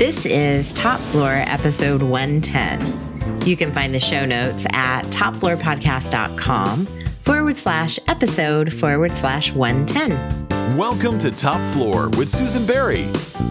This 0.00 0.24
is 0.24 0.72
Top 0.72 0.98
Floor, 0.98 1.44
episode 1.46 2.00
110. 2.00 3.46
You 3.46 3.54
can 3.54 3.70
find 3.70 3.92
the 3.92 4.00
show 4.00 4.24
notes 4.24 4.64
at 4.72 5.02
topfloorpodcast.com 5.08 6.86
forward 7.20 7.54
slash 7.54 7.98
episode 8.08 8.72
forward 8.72 9.14
slash 9.14 9.52
110. 9.52 10.78
Welcome 10.78 11.18
to 11.18 11.30
Top 11.30 11.60
Floor 11.74 12.08
with 12.16 12.30
Susan 12.30 12.64
Berry. 12.64 13.02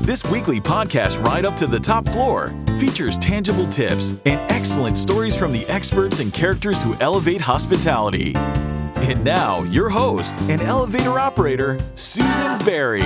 This 0.02 0.24
weekly 0.24 0.60
podcast, 0.60 1.24
Right 1.24 1.46
Up 1.46 1.56
to 1.58 1.68
the 1.68 1.80
Top 1.80 2.04
Floor, 2.08 2.48
features 2.80 3.20
tangible 3.20 3.68
tips 3.68 4.16
and 4.26 4.40
excellent 4.52 4.98
stories 4.98 5.36
from 5.36 5.52
the 5.52 5.68
experts 5.68 6.18
and 6.18 6.34
characters 6.34 6.82
who 6.82 6.96
elevate 7.00 7.42
hospitality. 7.42 8.34
And 8.36 9.24
now, 9.24 9.62
your 9.66 9.90
host 9.90 10.36
and 10.50 10.62
elevator 10.62 11.20
operator, 11.20 11.78
Susan 11.94 12.58
Berry. 12.66 13.06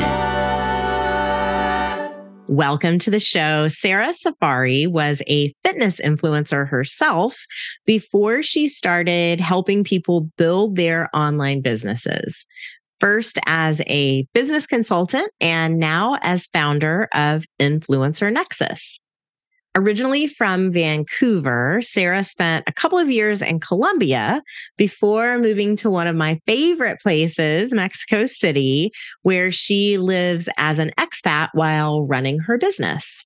Welcome 2.49 2.99
to 2.99 3.09
the 3.09 3.21
show. 3.21 3.69
Sarah 3.69 4.13
Saffari 4.13 4.85
was 4.85 5.21
a 5.27 5.53
fitness 5.63 6.01
influencer 6.01 6.67
herself 6.67 7.37
before 7.85 8.43
she 8.43 8.67
started 8.67 9.39
helping 9.39 9.85
people 9.85 10.29
build 10.37 10.75
their 10.75 11.09
online 11.15 11.61
businesses. 11.61 12.45
First 12.99 13.39
as 13.45 13.81
a 13.87 14.27
business 14.33 14.67
consultant 14.67 15.31
and 15.39 15.77
now 15.77 16.17
as 16.21 16.47
founder 16.47 17.07
of 17.13 17.45
Influencer 17.61 18.31
Nexus. 18.31 18.99
Originally 19.75 20.27
from 20.27 20.71
Vancouver, 20.71 21.79
Sarah 21.81 22.23
spent 22.23 22.63
a 22.67 22.71
couple 22.71 22.99
of 22.99 23.09
years 23.09 23.41
in 23.41 23.59
Colombia 23.59 24.43
before 24.77 25.39
moving 25.39 25.75
to 25.77 25.89
one 25.89 26.05
of 26.05 26.15
my 26.15 26.39
favorite 26.45 26.99
places, 26.99 27.73
Mexico 27.73 28.27
City, 28.27 28.91
where 29.23 29.49
she 29.49 29.97
lives 29.97 30.47
as 30.57 30.77
an 30.77 30.91
expat 30.99 31.49
while 31.53 32.05
running 32.05 32.37
her 32.39 32.59
business. 32.59 33.25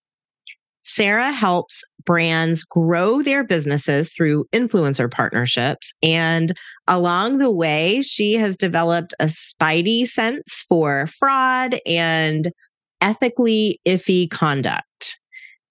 Sarah 0.83 1.33
helps 1.33 1.83
brands 2.05 2.63
grow 2.63 3.21
their 3.21 3.43
businesses 3.43 4.13
through 4.13 4.45
influencer 4.53 5.11
partnerships. 5.11 5.93
And 6.01 6.57
along 6.87 7.39
the 7.39 7.51
way, 7.51 8.01
she 8.01 8.35
has 8.35 8.55
developed 8.55 9.13
a 9.19 9.25
spidey 9.25 10.07
sense 10.07 10.63
for 10.69 11.07
fraud 11.07 11.81
and 11.85 12.53
ethically 13.01 13.81
iffy 13.85 14.29
conduct. 14.31 14.86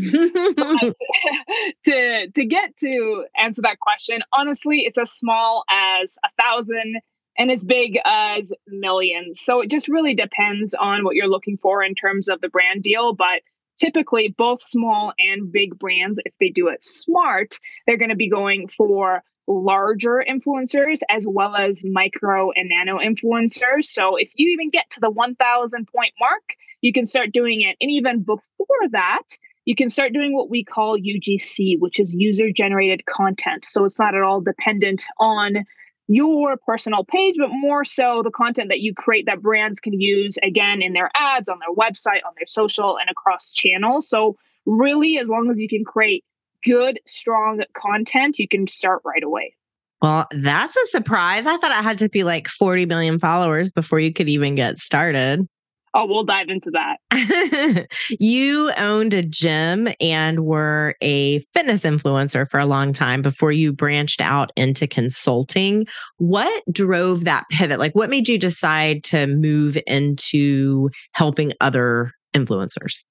to 1.90 2.32
to 2.32 2.46
get 2.46 2.78
to 2.80 3.26
answer 3.42 3.62
that 3.64 3.80
question, 3.80 4.20
honestly, 4.34 4.80
it's 4.80 4.98
as 4.98 5.12
small 5.12 5.64
as 5.70 6.18
a 6.26 6.30
thousand 6.42 6.96
and 7.38 7.52
as 7.52 7.64
big 7.64 8.00
as 8.06 8.54
millions. 8.68 9.42
So 9.42 9.62
it 9.62 9.70
just 9.70 9.88
really 9.88 10.14
depends 10.14 10.74
on 10.74 11.04
what 11.04 11.16
you're 11.16 11.30
looking 11.30 11.58
for 11.62 11.84
in 11.84 11.96
terms 11.96 12.28
of 12.28 12.42
the 12.42 12.50
brand 12.50 12.84
deal. 12.84 13.14
But 13.14 13.42
typically, 13.78 14.34
both 14.38 14.62
small 14.62 15.14
and 15.18 15.52
big 15.52 15.80
brands, 15.80 16.20
if 16.26 16.34
they 16.40 16.50
do 16.50 16.68
it 16.68 16.84
smart, 16.84 17.58
they're 17.88 17.98
going 17.98 18.10
to 18.10 18.16
be 18.16 18.30
going 18.30 18.68
for 18.68 19.24
larger 19.48 20.24
influencers 20.30 21.00
as 21.10 21.26
well 21.28 21.56
as 21.56 21.84
micro 21.84 22.52
and 22.52 22.70
nano 22.70 23.00
influencers. 23.00 23.86
So 23.86 24.16
if 24.16 24.30
you 24.36 24.52
even 24.52 24.70
get 24.70 24.90
to 24.92 25.00
the 25.00 25.10
1000 25.10 25.88
point 25.88 26.14
mark, 26.20 26.44
you 26.82 26.94
can 26.94 27.08
start 27.08 27.32
doing 27.32 27.62
it. 27.62 27.76
And 27.82 27.90
even 27.90 28.20
before 28.22 28.90
that, 28.92 29.24
you 29.70 29.76
can 29.76 29.92
start 29.92 30.14
doing 30.14 30.34
what 30.34 30.50
we 30.50 30.64
call 30.64 30.98
UGC, 30.98 31.78
which 31.78 32.00
is 32.00 32.12
user 32.16 32.52
generated 32.52 33.06
content. 33.06 33.66
So 33.68 33.86
it's 33.86 34.00
not 34.00 34.16
at 34.16 34.24
all 34.24 34.42
dependent 34.42 35.06
on 35.20 35.64
your 36.08 36.58
personal 36.58 37.04
page, 37.04 37.36
but 37.38 37.50
more 37.52 37.86
so 37.86 38.24
the 38.24 38.32
content 38.32 38.70
that 38.70 38.80
you 38.80 38.96
create 38.96 39.28
that 39.28 39.44
brands 39.44 39.80
can 39.80 39.94
use 39.94 40.40
again 40.42 40.82
in 40.82 40.94
their 40.94 41.12
ads, 41.14 41.50
on 41.50 41.60
their 41.60 41.76
website, 41.76 42.26
on 42.26 42.34
their 42.36 42.48
social, 42.48 42.98
and 42.98 43.12
across 43.12 43.52
channels. 43.52 44.10
So, 44.10 44.38
really, 44.66 45.20
as 45.20 45.30
long 45.30 45.52
as 45.52 45.62
you 45.62 45.70
can 45.70 45.86
create 45.86 46.26
good, 46.66 47.00
strong 47.06 47.62
content, 47.78 48.40
you 48.40 48.48
can 48.48 48.66
start 48.66 49.04
right 49.06 49.24
away. 49.24 49.54
Well, 50.02 50.26
that's 50.32 50.76
a 50.76 50.86
surprise. 50.88 51.46
I 51.46 51.58
thought 51.58 51.72
I 51.72 51.84
had 51.84 52.00
to 52.00 52.10
be 52.10 52.24
like 52.24 52.48
40 52.48 52.88
million 52.88 53.20
followers 53.20 53.72
before 53.72 54.00
you 54.00 54.12
could 54.14 54.30
even 54.30 54.56
get 54.56 54.80
started. 54.80 55.48
Oh, 55.94 56.06
we'll 56.06 56.24
dive 56.24 56.50
into 56.50 56.72
that. 56.72 57.88
you 58.20 58.72
owned 58.78 59.14
a 59.14 59.24
gym 59.24 59.88
and 60.00 60.46
were 60.46 60.96
a 61.02 61.40
fitness 61.54 61.82
influencer 61.82 62.50
for 62.50 62.60
a 62.60 62.66
long 62.66 62.94
time 62.94 63.22
before 63.22 63.52
you 63.52 63.74
branched 63.74 64.22
out 64.22 64.52
into 64.56 64.88
consulting. 64.88 65.88
What 66.18 66.64
drove 66.72 67.26
that 67.26 67.46
pivot? 67.50 67.80
Like, 67.80 67.96
what 67.96 68.10
made 68.10 68.28
you 68.28 68.38
decide 68.38 69.04
to 69.06 69.28
move 69.28 69.78
into 69.88 70.90
helping 71.14 71.54
other 71.60 72.12
influencers? 72.36 73.04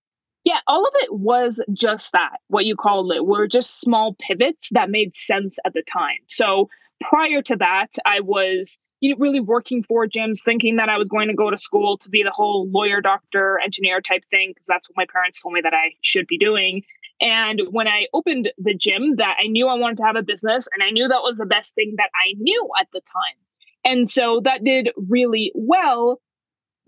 Yeah, 0.45 0.61
all 0.67 0.87
of 0.87 0.93
it 0.97 1.13
was 1.13 1.63
just 1.73 2.13
that, 2.13 2.39
what 2.47 2.65
you 2.65 2.77
called 2.77 3.13
it, 3.13 3.27
were 3.27 3.49
just 3.49 3.81
small 3.81 4.17
pivots 4.21 4.69
that 4.71 4.89
made 4.89 5.17
sense 5.17 5.59
at 5.67 5.75
the 5.75 5.83
time. 5.83 6.19
So 6.29 6.69
prior 7.03 7.43
to 7.43 7.57
that, 7.57 7.89
I 8.07 8.21
was 8.21 8.79
you 9.01 9.11
know, 9.11 9.17
really 9.19 9.41
working 9.41 9.83
for 9.83 10.07
gyms, 10.07 10.43
thinking 10.45 10.77
that 10.77 10.89
I 10.89 10.99
was 10.99 11.09
going 11.09 11.29
to 11.29 11.35
go 11.35 11.51
to 11.51 11.57
school 11.57 11.99
to 11.99 12.09
be 12.09 12.23
the 12.23 12.31
whole 12.31 12.69
lawyer, 12.71 13.01
doctor, 13.01 13.61
engineer 13.65 14.01
type 14.01 14.25
thing, 14.31 14.51
because 14.55 14.67
that's 14.67 14.89
what 14.89 14.97
my 14.97 15.07
parents 15.13 15.43
told 15.43 15.55
me 15.55 15.61
that 15.63 15.75
I 15.75 15.93
should 16.03 16.27
be 16.27 16.39
doing. 16.39 16.83
And 17.21 17.63
when 17.71 17.89
I 17.89 18.07
opened 18.13 18.53
the 18.59 18.75
gym, 18.75 19.17
that 19.17 19.37
I 19.43 19.49
knew 19.49 19.69
I 19.69 19.75
wanted 19.75 19.99
to 19.99 20.05
have 20.05 20.17
a 20.17 20.23
business, 20.23 20.69
and 20.73 20.83
I 20.83 20.91
knew 20.91 21.09
that 21.09 21.23
was 21.23 21.39
the 21.39 21.47
best 21.47 21.75
thing 21.75 21.95
that 21.97 22.11
I 22.15 22.35
knew 22.39 22.69
at 22.81 22.89
the 22.93 23.01
time. 23.01 23.37
And 23.85 24.11
so 24.11 24.41
that 24.45 24.65
did 24.65 24.91
really 24.97 25.53
well 25.55 26.21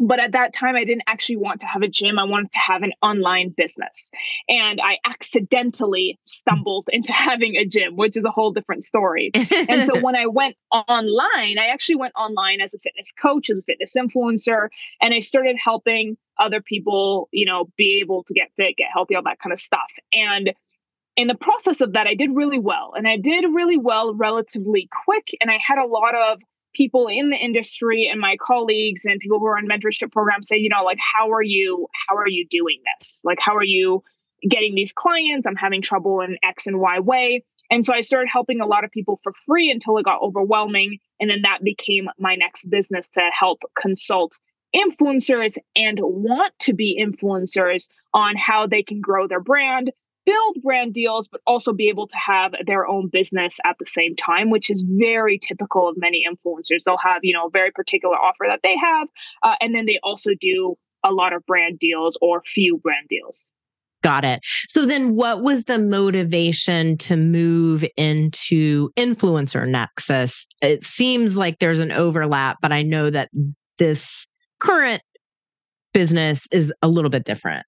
but 0.01 0.19
at 0.19 0.33
that 0.33 0.53
time 0.53 0.75
i 0.75 0.85
didn't 0.85 1.05
actually 1.07 1.37
want 1.37 1.61
to 1.61 1.67
have 1.67 1.83
a 1.83 1.89
gym. 1.89 2.19
I 2.19 2.25
wanted 2.25 2.51
to 2.53 2.59
have 2.59 2.83
an 2.83 2.93
online 3.03 3.55
business. 3.57 4.11
And 4.49 4.81
i 4.83 4.99
accidentally 5.05 6.19
stumbled 6.25 6.89
into 6.93 7.13
having 7.13 7.57
a 7.57 7.67
gym 7.67 7.97
which 7.97 8.17
is 8.17 8.25
a 8.25 8.31
whole 8.31 8.53
different 8.53 8.85
story. 8.85 9.31
And 9.35 9.85
so 9.85 10.01
when 10.03 10.17
i 10.17 10.27
went 10.27 10.57
online 10.73 11.59
i 11.59 11.69
actually 11.73 11.97
went 11.97 12.15
online 12.17 12.61
as 12.61 12.75
a 12.75 12.79
fitness 12.79 13.13
coach 13.13 13.51
as 13.51 13.59
a 13.59 13.63
fitness 13.63 13.95
influencer 13.97 14.69
and 15.01 15.13
i 15.13 15.21
started 15.21 15.57
helping 15.63 16.17
other 16.39 16.63
people 16.63 17.29
you 17.33 17.45
know 17.45 17.69
be 17.77 18.01
able 18.01 18.25
to 18.25 18.35
get 18.35 18.49
fit 18.57 18.77
get 18.77 18.89
healthy 18.93 19.15
all 19.15 19.23
that 19.23 19.39
kind 19.39 19.53
of 19.53 19.59
stuff. 19.59 19.91
And 20.13 20.55
in 21.17 21.27
the 21.27 21.35
process 21.35 21.81
of 21.83 21.93
that 21.93 22.07
i 22.07 22.15
did 22.15 22.31
really 22.35 22.59
well. 22.59 22.93
And 22.97 23.07
i 23.07 23.17
did 23.17 23.45
really 23.53 23.77
well 23.77 24.15
relatively 24.15 24.89
quick 25.05 25.37
and 25.41 25.51
i 25.51 25.59
had 25.59 25.79
a 25.79 25.87
lot 25.87 26.15
of 26.15 26.41
people 26.75 27.09
in 27.09 27.31
the 27.31 27.37
industry 27.37 28.09
and 28.11 28.21
my 28.21 28.37
colleagues 28.41 29.05
and 29.05 29.21
people 29.21 29.39
who 29.39 29.47
are 29.47 29.59
in 29.59 29.69
mentorship 29.69 30.13
programs 30.13 30.49
say, 30.49 30.57
you 30.57 30.69
know, 30.69 30.85
like, 30.85 30.99
how 31.01 31.31
are 31.31 31.43
you, 31.43 31.87
how 32.09 32.17
are 32.17 32.29
you 32.29 32.47
doing 32.49 32.81
this? 32.99 33.23
Like, 33.25 33.39
how 33.41 33.57
are 33.57 33.65
you 33.65 34.03
getting 34.49 34.75
these 34.75 34.93
clients? 34.93 35.47
I'm 35.47 35.57
having 35.57 35.83
trouble 35.83 36.21
in 36.21 36.37
X 36.43 36.67
and 36.67 36.79
Y 36.79 37.01
way. 37.01 37.45
And 37.71 37.85
so 37.85 37.95
I 37.95 38.01
started 38.01 38.29
helping 38.31 38.61
a 38.61 38.67
lot 38.67 38.85
of 38.85 38.91
people 38.91 39.21
for 39.23 39.33
free 39.33 39.71
until 39.71 39.97
it 39.99 40.05
got 40.05 40.23
overwhelming. 40.23 40.99
And 41.21 41.31
then 41.31 41.43
that 41.43 41.63
became 41.63 42.09
my 42.19 42.35
next 42.35 42.67
business 42.67 43.09
to 43.11 43.31
help 43.33 43.61
consult 43.81 44.39
influencers 44.75 45.57
and 45.77 45.99
want 46.01 46.53
to 46.61 46.73
be 46.73 47.01
influencers 47.01 47.89
on 48.15 48.37
how 48.37 48.67
they 48.67 48.83
can 48.83 49.01
grow 49.01 49.27
their 49.27 49.41
brand, 49.41 49.93
build 50.27 50.57
brand 50.63 50.95
deals, 50.95 51.29
but 51.29 51.41
also 51.47 51.73
be 51.73 51.89
able 51.89 52.07
to 52.07 52.17
have 52.17 52.53
their 52.67 52.87
own 52.87 53.09
business 53.09 53.59
at 53.65 53.77
the 53.79 53.87
same 53.87 54.15
time, 54.17 54.51
which 54.51 54.71
is 54.71 54.85
very 54.87 55.39
typical 55.39 55.89
of 55.89 55.97
many 55.99 56.25
influencers. 56.29 56.85
They'll 56.85 56.97
have, 56.99 57.21
you 57.23 57.35
know, 57.35 57.47
a 57.47 57.51
very 57.51 57.71
particular 57.71 58.17
offer 58.17 58.47
that 58.47 58.61
they 58.63 58.77
have, 58.77 59.09
uh, 59.43 59.55
and 59.61 59.75
then 59.75 59.87
they 59.87 59.99
also 60.03 60.33
do 60.41 60.77
a 61.05 61.13
lot 61.13 61.33
of 61.33 61.45
brand 61.47 61.79
deals 61.79 62.19
or 62.21 62.43
few 62.45 62.79
brand 62.79 63.07
deals. 63.09 63.55
Got 64.03 64.25
it. 64.25 64.41
So 64.69 64.87
then 64.87 65.15
what 65.15 65.43
was 65.43 65.65
the 65.65 65.79
motivation 65.79 66.97
to 66.99 67.17
move 67.17 67.85
into 67.97 68.91
influencer 68.97 69.69
nexus? 69.69 70.47
It 70.63 70.85
seems 70.85 71.37
like 71.37 71.59
there's 71.59 71.81
an 71.81 71.93
overlap, 71.93 72.59
but 72.63 72.73
I 72.73 72.83
know 72.83 73.11
that 73.11 73.29
this 73.79 74.27
current 74.59 75.03
business 75.93 76.47
is 76.51 76.73
a 76.81 76.89
little 76.89 77.11
bit 77.11 77.25
different. 77.25 77.67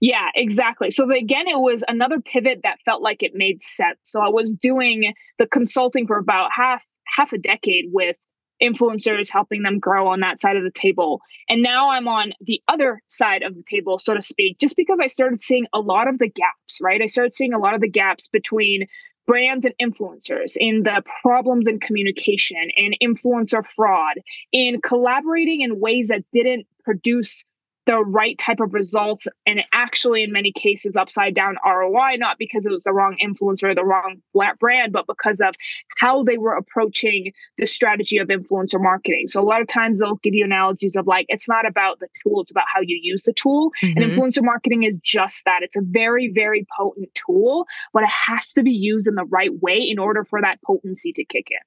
Yeah, 0.00 0.28
exactly. 0.34 0.90
So 0.90 1.10
again, 1.10 1.48
it 1.48 1.58
was 1.58 1.82
another 1.88 2.20
pivot 2.20 2.60
that 2.62 2.78
felt 2.84 3.02
like 3.02 3.22
it 3.22 3.32
made 3.34 3.62
sense. 3.62 3.98
So 4.04 4.20
I 4.20 4.28
was 4.28 4.54
doing 4.54 5.12
the 5.38 5.46
consulting 5.46 6.06
for 6.06 6.18
about 6.18 6.50
half 6.54 6.84
half 7.16 7.32
a 7.32 7.38
decade 7.38 7.86
with 7.92 8.16
influencers, 8.62 9.30
helping 9.30 9.62
them 9.62 9.78
grow 9.78 10.08
on 10.08 10.20
that 10.20 10.40
side 10.40 10.56
of 10.56 10.64
the 10.64 10.70
table. 10.70 11.20
And 11.48 11.62
now 11.62 11.90
I'm 11.90 12.08
on 12.08 12.32
the 12.40 12.60
other 12.68 13.00
side 13.06 13.42
of 13.42 13.54
the 13.54 13.62
table, 13.62 13.98
so 13.98 14.14
to 14.14 14.22
speak, 14.22 14.58
just 14.58 14.76
because 14.76 15.00
I 15.00 15.06
started 15.06 15.40
seeing 15.40 15.66
a 15.72 15.80
lot 15.80 16.08
of 16.08 16.18
the 16.18 16.28
gaps, 16.28 16.78
right? 16.82 17.00
I 17.00 17.06
started 17.06 17.34
seeing 17.34 17.52
a 17.52 17.58
lot 17.58 17.74
of 17.74 17.80
the 17.80 17.88
gaps 17.90 18.28
between 18.28 18.86
brands 19.26 19.66
and 19.66 19.74
influencers 19.80 20.56
in 20.56 20.82
the 20.84 21.02
problems 21.22 21.68
in 21.68 21.78
communication 21.78 22.56
in 22.76 22.92
influencer 23.02 23.62
fraud 23.76 24.14
in 24.52 24.80
collaborating 24.80 25.60
in 25.60 25.78
ways 25.78 26.08
that 26.08 26.24
didn't 26.32 26.66
produce 26.82 27.44
the 27.88 28.04
right 28.04 28.36
type 28.36 28.60
of 28.60 28.74
results 28.74 29.26
and 29.46 29.64
actually 29.72 30.22
in 30.22 30.30
many 30.30 30.52
cases 30.52 30.94
upside 30.94 31.34
down 31.34 31.56
ROI 31.64 32.16
not 32.18 32.36
because 32.38 32.66
it 32.66 32.70
was 32.70 32.82
the 32.82 32.92
wrong 32.92 33.16
influencer 33.24 33.70
or 33.70 33.74
the 33.74 33.82
wrong 33.82 34.16
brand 34.60 34.92
but 34.92 35.06
because 35.06 35.40
of 35.40 35.54
how 35.96 36.22
they 36.22 36.36
were 36.36 36.54
approaching 36.54 37.32
the 37.56 37.64
strategy 37.64 38.18
of 38.18 38.28
influencer 38.28 38.78
marketing. 38.78 39.24
So 39.28 39.40
a 39.40 39.42
lot 39.42 39.62
of 39.62 39.68
times 39.68 40.00
they'll 40.00 40.16
give 40.16 40.34
you 40.34 40.44
analogies 40.44 40.96
of 40.96 41.06
like 41.06 41.24
it's 41.30 41.48
not 41.48 41.66
about 41.66 41.98
the 41.98 42.08
tool 42.22 42.42
it's 42.42 42.50
about 42.50 42.66
how 42.72 42.82
you 42.82 43.00
use 43.02 43.22
the 43.22 43.32
tool. 43.32 43.72
Mm-hmm. 43.82 43.96
and 43.96 44.12
influencer 44.12 44.44
marketing 44.44 44.82
is 44.82 44.98
just 45.02 45.46
that. 45.46 45.60
It's 45.62 45.76
a 45.76 45.82
very 45.82 46.30
very 46.30 46.66
potent 46.78 47.08
tool 47.14 47.64
but 47.94 48.02
it 48.02 48.10
has 48.10 48.52
to 48.52 48.62
be 48.62 48.70
used 48.70 49.08
in 49.08 49.14
the 49.14 49.24
right 49.24 49.62
way 49.62 49.78
in 49.78 49.98
order 49.98 50.24
for 50.24 50.42
that 50.42 50.58
potency 50.62 51.10
to 51.14 51.24
kick 51.24 51.48
in. 51.50 51.58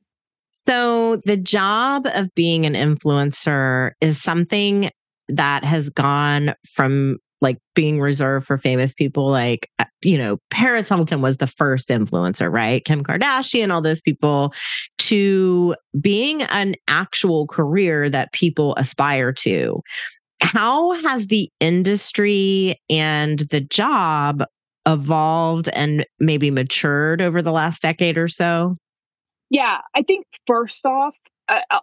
So, 0.53 1.21
the 1.25 1.37
job 1.37 2.05
of 2.13 2.35
being 2.35 2.65
an 2.65 2.73
influencer 2.73 3.93
is 4.01 4.21
something 4.21 4.91
that 5.31 5.63
has 5.63 5.89
gone 5.89 6.53
from 6.69 7.17
like 7.41 7.57
being 7.73 7.99
reserved 7.99 8.45
for 8.45 8.57
famous 8.57 8.93
people 8.93 9.27
like 9.29 9.69
uh, 9.79 9.85
you 10.01 10.17
know 10.17 10.37
Paris 10.51 10.89
Hilton 10.89 11.21
was 11.21 11.37
the 11.37 11.47
first 11.47 11.89
influencer 11.89 12.51
right? 12.51 12.85
Kim 12.85 13.03
Kardashian 13.03 13.73
all 13.73 13.81
those 13.81 14.01
people 14.01 14.53
to 14.99 15.75
being 15.99 16.43
an 16.43 16.75
actual 16.87 17.47
career 17.47 18.09
that 18.09 18.31
people 18.31 18.75
aspire 18.75 19.33
to. 19.33 19.81
How 20.41 20.91
has 21.01 21.27
the 21.27 21.49
industry 21.59 22.79
and 22.89 23.39
the 23.39 23.61
job 23.61 24.43
evolved 24.87 25.69
and 25.73 26.05
maybe 26.19 26.49
matured 26.49 27.21
over 27.21 27.41
the 27.41 27.51
last 27.51 27.81
decade 27.81 28.17
or 28.17 28.27
so? 28.27 28.77
Yeah 29.49 29.79
i 29.95 30.01
think 30.01 30.25
first 30.47 30.85
off 30.85 31.15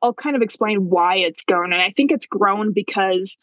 I'll 0.03 0.15
kind 0.15 0.37
of 0.37 0.43
explain 0.43 0.89
why 0.89 1.17
it's 1.17 1.43
grown. 1.43 1.73
And 1.73 1.83
I 1.83 1.93
think 1.97 2.13
it's 2.13 2.27
grown 2.27 2.73
because 2.73 3.37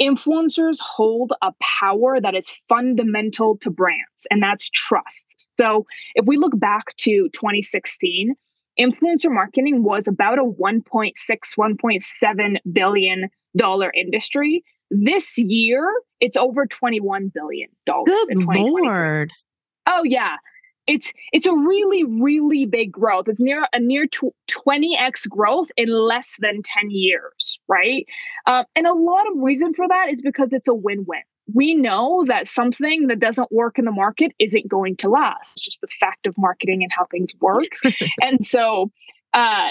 influencers 0.00 0.78
hold 0.80 1.32
a 1.42 1.52
power 1.60 2.20
that 2.20 2.34
is 2.34 2.50
fundamental 2.68 3.58
to 3.58 3.70
brands, 3.70 4.26
and 4.30 4.42
that's 4.42 4.70
trust. 4.70 5.50
So 5.56 5.86
if 6.14 6.26
we 6.26 6.36
look 6.36 6.58
back 6.58 6.96
to 6.98 7.28
2016, 7.32 8.34
influencer 8.78 9.30
marketing 9.30 9.82
was 9.82 10.08
about 10.08 10.38
a 10.38 10.44
1.6, 10.44 11.12
1.7 11.14 12.56
billion 12.72 13.28
dollar 13.56 13.92
industry. 13.94 14.64
This 14.90 15.38
year, 15.38 15.88
it's 16.20 16.36
over 16.36 16.66
21 16.66 17.30
billion 17.34 17.68
dollars. 17.86 18.10
Good 18.28 18.46
lord. 18.56 19.32
Oh 19.86 20.02
yeah 20.04 20.36
it's 20.90 21.12
it's 21.32 21.46
a 21.46 21.54
really 21.54 22.04
really 22.04 22.66
big 22.66 22.92
growth. 22.92 23.28
It's 23.28 23.40
near 23.40 23.66
a 23.72 23.78
near 23.78 24.06
20x 24.06 25.28
growth 25.28 25.68
in 25.76 25.88
less 25.88 26.36
than 26.40 26.62
10 26.62 26.90
years 26.90 27.60
right? 27.68 28.06
Um, 28.46 28.64
and 28.74 28.86
a 28.86 28.92
lot 28.92 29.26
of 29.30 29.34
reason 29.36 29.72
for 29.72 29.86
that 29.88 30.08
is 30.10 30.20
because 30.20 30.48
it's 30.52 30.68
a 30.68 30.74
win-win. 30.74 31.22
We 31.52 31.74
know 31.74 32.24
that 32.26 32.48
something 32.48 33.06
that 33.06 33.20
doesn't 33.20 33.50
work 33.50 33.78
in 33.78 33.84
the 33.84 33.92
market 33.92 34.32
isn't 34.38 34.68
going 34.68 34.96
to 34.96 35.08
last. 35.08 35.52
It's 35.56 35.64
just 35.64 35.80
the 35.80 35.88
fact 36.00 36.26
of 36.26 36.34
marketing 36.36 36.82
and 36.82 36.92
how 36.92 37.06
things 37.06 37.32
work. 37.40 37.70
And 38.22 38.44
so 38.44 38.90
uh, 39.32 39.70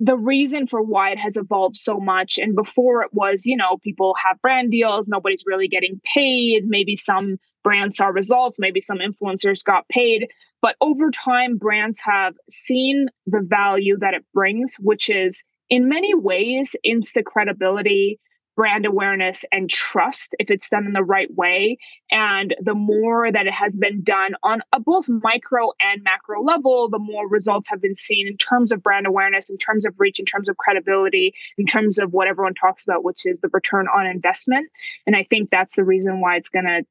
the 0.00 0.16
reason 0.16 0.66
for 0.66 0.82
why 0.82 1.10
it 1.10 1.18
has 1.18 1.36
evolved 1.36 1.76
so 1.76 1.98
much 1.98 2.38
and 2.38 2.54
before 2.54 3.02
it 3.02 3.10
was 3.12 3.46
you 3.46 3.56
know 3.56 3.78
people 3.82 4.14
have 4.22 4.40
brand 4.40 4.70
deals 4.70 5.06
nobody's 5.08 5.44
really 5.46 5.68
getting 5.68 6.00
paid. 6.14 6.64
Maybe 6.66 6.96
some 6.96 7.38
brands 7.64 7.96
saw 7.96 8.06
results 8.06 8.58
maybe 8.58 8.80
some 8.80 8.98
influencers 8.98 9.64
got 9.64 9.88
paid 9.88 10.28
but 10.60 10.76
over 10.80 11.10
time, 11.10 11.56
brands 11.56 12.00
have 12.00 12.34
seen 12.48 13.06
the 13.26 13.40
value 13.42 13.96
that 13.98 14.14
it 14.14 14.24
brings, 14.34 14.76
which 14.80 15.08
is 15.08 15.44
in 15.70 15.88
many 15.88 16.14
ways 16.14 16.74
insta 16.86 17.24
credibility, 17.24 18.18
brand 18.56 18.84
awareness, 18.84 19.44
and 19.52 19.70
trust 19.70 20.34
if 20.40 20.50
it's 20.50 20.68
done 20.68 20.84
in 20.84 20.92
the 20.92 21.04
right 21.04 21.32
way. 21.36 21.78
And 22.10 22.56
the 22.60 22.74
more 22.74 23.30
that 23.30 23.46
it 23.46 23.54
has 23.54 23.76
been 23.76 24.02
done 24.02 24.34
on 24.42 24.62
a 24.72 24.80
both 24.80 25.08
micro 25.08 25.70
and 25.78 26.02
macro 26.02 26.42
level, 26.42 26.88
the 26.90 26.98
more 26.98 27.28
results 27.28 27.68
have 27.68 27.80
been 27.80 27.94
seen 27.94 28.26
in 28.26 28.36
terms 28.36 28.72
of 28.72 28.82
brand 28.82 29.06
awareness, 29.06 29.50
in 29.50 29.58
terms 29.58 29.86
of 29.86 29.94
reach, 29.98 30.18
in 30.18 30.26
terms 30.26 30.48
of 30.48 30.56
credibility, 30.56 31.34
in 31.56 31.66
terms 31.66 32.00
of 32.00 32.12
what 32.12 32.26
everyone 32.26 32.54
talks 32.54 32.84
about, 32.84 33.04
which 33.04 33.26
is 33.26 33.38
the 33.38 33.50
return 33.52 33.86
on 33.86 34.06
investment. 34.06 34.68
And 35.06 35.14
I 35.14 35.24
think 35.30 35.50
that's 35.50 35.76
the 35.76 35.84
reason 35.84 36.20
why 36.20 36.34
it's 36.34 36.48
going 36.48 36.64
to 36.64 36.82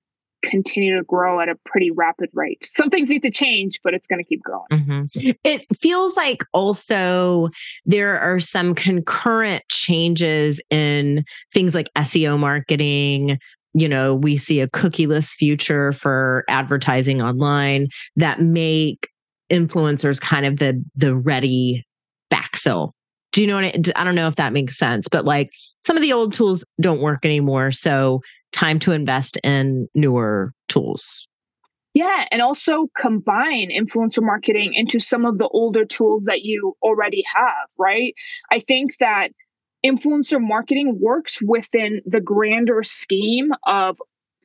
continue 0.43 0.95
to 0.97 1.03
grow 1.03 1.39
at 1.39 1.49
a 1.49 1.55
pretty 1.65 1.91
rapid 1.91 2.29
rate. 2.33 2.59
Some 2.63 2.89
things 2.89 3.09
need 3.09 3.23
to 3.23 3.31
change, 3.31 3.79
but 3.83 3.93
it's 3.93 4.07
going 4.07 4.23
to 4.23 4.27
keep 4.27 4.41
growing. 4.41 4.67
Mm-hmm. 4.71 5.31
It 5.43 5.65
feels 5.77 6.15
like 6.15 6.43
also 6.53 7.49
there 7.85 8.19
are 8.19 8.39
some 8.39 8.75
concurrent 8.75 9.63
changes 9.69 10.61
in 10.69 11.25
things 11.53 11.73
like 11.73 11.89
SEO 11.97 12.39
marketing. 12.39 13.39
You 13.73 13.89
know, 13.89 14.15
we 14.15 14.37
see 14.37 14.59
a 14.59 14.67
cookieless 14.67 15.29
future 15.29 15.91
for 15.91 16.43
advertising 16.49 17.21
online 17.21 17.87
that 18.15 18.41
make 18.41 19.09
influencers 19.51 20.19
kind 20.19 20.45
of 20.45 20.57
the 20.57 20.83
the 20.95 21.15
ready 21.15 21.85
backfill 22.31 22.91
do 23.31 23.41
you 23.41 23.47
know 23.47 23.55
what 23.55 23.65
I, 23.65 24.01
I 24.01 24.03
don't 24.03 24.15
know 24.15 24.27
if 24.27 24.35
that 24.35 24.53
makes 24.53 24.77
sense 24.77 25.07
but 25.07 25.25
like 25.25 25.51
some 25.85 25.95
of 25.95 26.01
the 26.01 26.13
old 26.13 26.33
tools 26.33 26.65
don't 26.81 27.01
work 27.01 27.23
anymore 27.23 27.71
so 27.71 28.21
time 28.51 28.79
to 28.79 28.91
invest 28.91 29.37
in 29.43 29.87
newer 29.93 30.53
tools. 30.67 31.27
Yeah, 31.93 32.25
and 32.31 32.41
also 32.41 32.87
combine 32.95 33.69
influencer 33.75 34.21
marketing 34.21 34.73
into 34.75 34.99
some 34.99 35.25
of 35.25 35.39
the 35.39 35.47
older 35.47 35.83
tools 35.83 36.25
that 36.25 36.41
you 36.41 36.75
already 36.83 37.23
have, 37.33 37.67
right? 37.77 38.13
I 38.51 38.59
think 38.59 38.97
that 38.99 39.29
influencer 39.85 40.39
marketing 40.39 40.99
works 41.01 41.39
within 41.41 42.01
the 42.05 42.21
grander 42.21 42.83
scheme 42.83 43.51
of 43.65 43.97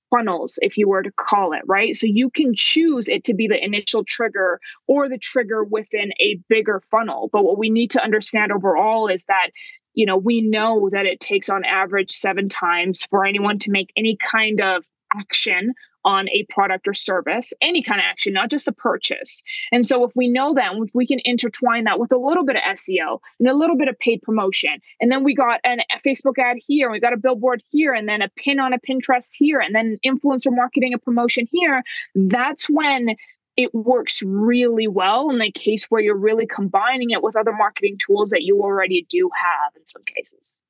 funnels, 0.08 0.58
if 0.62 0.76
you 0.76 0.88
were 0.88 1.02
to 1.02 1.12
call 1.12 1.52
it, 1.52 1.62
right? 1.66 1.94
So 1.94 2.06
you 2.06 2.30
can 2.30 2.54
choose 2.54 3.08
it 3.08 3.24
to 3.24 3.34
be 3.34 3.48
the 3.48 3.62
initial 3.62 4.04
trigger 4.06 4.60
or 4.86 5.08
the 5.08 5.18
trigger 5.18 5.64
within 5.64 6.12
a 6.20 6.38
bigger 6.48 6.82
funnel. 6.90 7.30
But 7.32 7.44
what 7.44 7.58
we 7.58 7.70
need 7.70 7.90
to 7.92 8.02
understand 8.02 8.52
overall 8.52 9.08
is 9.08 9.24
that 9.24 9.50
you 9.94 10.06
know, 10.06 10.16
we 10.16 10.40
know 10.40 10.88
that 10.90 11.06
it 11.06 11.20
takes 11.20 11.48
on 11.48 11.64
average 11.64 12.10
seven 12.10 12.48
times 12.48 13.02
for 13.04 13.24
anyone 13.24 13.58
to 13.60 13.70
make 13.70 13.92
any 13.96 14.16
kind 14.16 14.60
of 14.60 14.84
action 15.14 15.74
on 16.04 16.28
a 16.30 16.44
product 16.48 16.88
or 16.88 16.94
service, 16.94 17.52
any 17.60 17.82
kind 17.82 18.00
of 18.00 18.04
action, 18.04 18.32
not 18.32 18.50
just 18.50 18.66
a 18.66 18.72
purchase. 18.72 19.42
And 19.70 19.86
so, 19.86 20.04
if 20.04 20.12
we 20.16 20.28
know 20.28 20.54
that, 20.54 20.72
if 20.74 20.90
we 20.94 21.06
can 21.06 21.20
intertwine 21.24 21.84
that 21.84 22.00
with 22.00 22.12
a 22.12 22.16
little 22.16 22.44
bit 22.44 22.56
of 22.56 22.62
SEO 22.62 23.18
and 23.38 23.48
a 23.48 23.54
little 23.54 23.76
bit 23.76 23.88
of 23.88 23.98
paid 23.98 24.20
promotion, 24.22 24.78
and 25.00 25.12
then 25.12 25.22
we 25.24 25.34
got 25.34 25.60
an, 25.64 25.80
a 25.80 26.00
Facebook 26.06 26.38
ad 26.38 26.56
here, 26.66 26.88
and 26.88 26.92
we 26.92 27.00
got 27.00 27.12
a 27.12 27.18
billboard 27.18 27.62
here, 27.70 27.94
and 27.94 28.08
then 28.08 28.22
a 28.22 28.28
pin 28.36 28.58
on 28.58 28.72
a 28.72 28.78
Pinterest 28.78 29.28
here, 29.32 29.60
and 29.60 29.74
then 29.74 29.96
influencer 30.04 30.54
marketing, 30.54 30.92
a 30.94 30.98
promotion 30.98 31.46
here, 31.50 31.82
that's 32.14 32.68
when 32.68 33.14
it 33.62 33.74
works 33.74 34.22
really 34.22 34.88
well 34.88 35.30
in 35.30 35.38
the 35.38 35.50
case 35.50 35.84
where 35.88 36.00
you're 36.00 36.16
really 36.16 36.46
combining 36.46 37.10
it 37.10 37.22
with 37.22 37.36
other 37.36 37.52
marketing 37.52 37.98
tools 37.98 38.30
that 38.30 38.42
you 38.42 38.60
already 38.62 39.06
do 39.08 39.30
have 39.40 39.72
in 39.76 39.86
some 39.86 40.02
cases. 40.04 40.62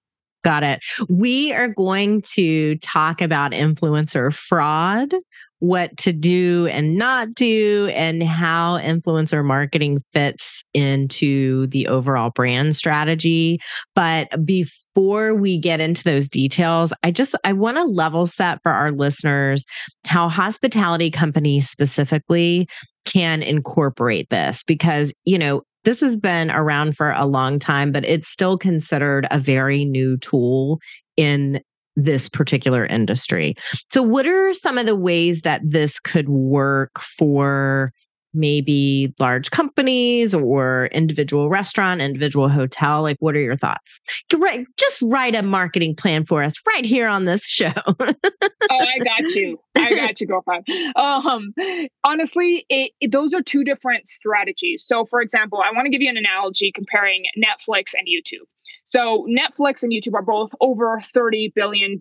Got 0.45 0.65
it. 0.65 0.81
We 1.09 1.53
are 1.53 1.69
going 1.69 2.23
to 2.35 2.77
talk 2.79 3.21
about 3.21 3.53
influencer 3.53 4.35
fraud, 4.35 5.15
what 5.61 5.97
to 5.99 6.13
do 6.13 6.67
and 6.67 6.97
not 6.97 7.33
do, 7.35 7.89
and 7.95 8.23
how 8.23 8.79
influencer 8.79 9.45
marketing 9.45 10.03
fits 10.13 10.65
into 10.75 11.69
the 11.69 11.87
overall 11.87 12.31
brand 12.31 12.75
strategy. 12.75 13.61
But 13.95 14.45
before 14.45 14.82
we 14.95 15.59
get 15.59 15.81
into 15.81 16.05
those 16.05 16.29
details, 16.29 16.93
I 17.03 17.11
just 17.11 17.35
I 17.45 17.53
want 17.53 17.77
to 17.77 17.85
level 17.85 18.27
set 18.27 18.63
for 18.63 18.73
our 18.73 18.93
listeners 18.93 19.65
how 20.05 20.29
hospitality 20.29 21.11
companies 21.11 21.69
specifically 21.69 22.69
can 23.05 23.43
incorporate 23.43 24.29
this 24.31 24.63
because, 24.63 25.13
you 25.25 25.39
know, 25.39 25.63
this 25.85 26.01
has 26.01 26.17
been 26.17 26.51
around 26.51 26.97
for 26.97 27.11
a 27.11 27.27
long 27.27 27.59
time, 27.59 27.91
but 27.91 28.05
it's 28.05 28.29
still 28.29 28.57
considered 28.57 29.27
a 29.31 29.41
very 29.41 29.85
new 29.85 30.17
tool 30.19 30.79
in 31.17 31.61
this 31.97 32.29
particular 32.29 32.87
industry. 32.87 33.55
So, 33.91 34.03
what 34.03 34.27
are 34.27 34.55
some 34.55 34.79
of 34.79 34.87
the 34.87 34.97
ways 34.97 35.43
that 35.43 35.61
this 35.65 35.99
could 35.99 36.29
work 36.29 37.01
for 37.01 37.93
maybe 38.35 39.15
large 39.19 39.51
companies 39.51 40.35
or 40.35 40.89
individual 40.93 41.49
restaurant, 41.49 42.01
individual 42.01 42.49
hotel? 42.49 43.03
Like, 43.03 43.17
what 43.21 43.35
are 43.35 43.41
your 43.41 43.57
thoughts? 43.57 44.01
Just 44.77 45.03
write 45.03 45.35
a 45.35 45.43
marketing 45.43 45.97
plan 45.97 46.25
for 46.25 46.43
us 46.43 46.55
right 46.67 46.85
here 46.85 47.09
on 47.09 47.25
this 47.25 47.47
show. 47.49 47.73
oh, 47.89 48.15
I 48.71 48.99
got 48.99 49.31
you. 49.35 49.59
I 49.77 49.95
got 49.95 50.21
you, 50.21 50.27
girlfriend. 50.27 50.67
Um, 50.97 51.55
honestly, 52.05 52.65
it, 52.69 52.93
it, 53.01 53.13
those 53.13 53.35
are 53.35 53.43
two 53.43 53.65
different 53.65 54.09
strategies. 54.09 54.85
So, 54.87 55.05
for 55.07 55.21
example, 55.21 55.61
I 55.61 55.75
want 55.75 55.87
to 55.87 55.91
give 55.91 56.01
you 56.01 56.11
an 56.11 56.17
analogy 56.17 56.73
comparing 56.75 57.25
Netflix 57.37 57.93
and 57.97 58.07
YouTube. 58.07 58.47
So 58.85 59.27
Netflix 59.29 59.83
and 59.83 59.93
YouTube 59.93 60.15
are 60.15 60.23
both 60.23 60.53
over 60.61 61.01
$30 61.15 61.55
billion 61.55 62.01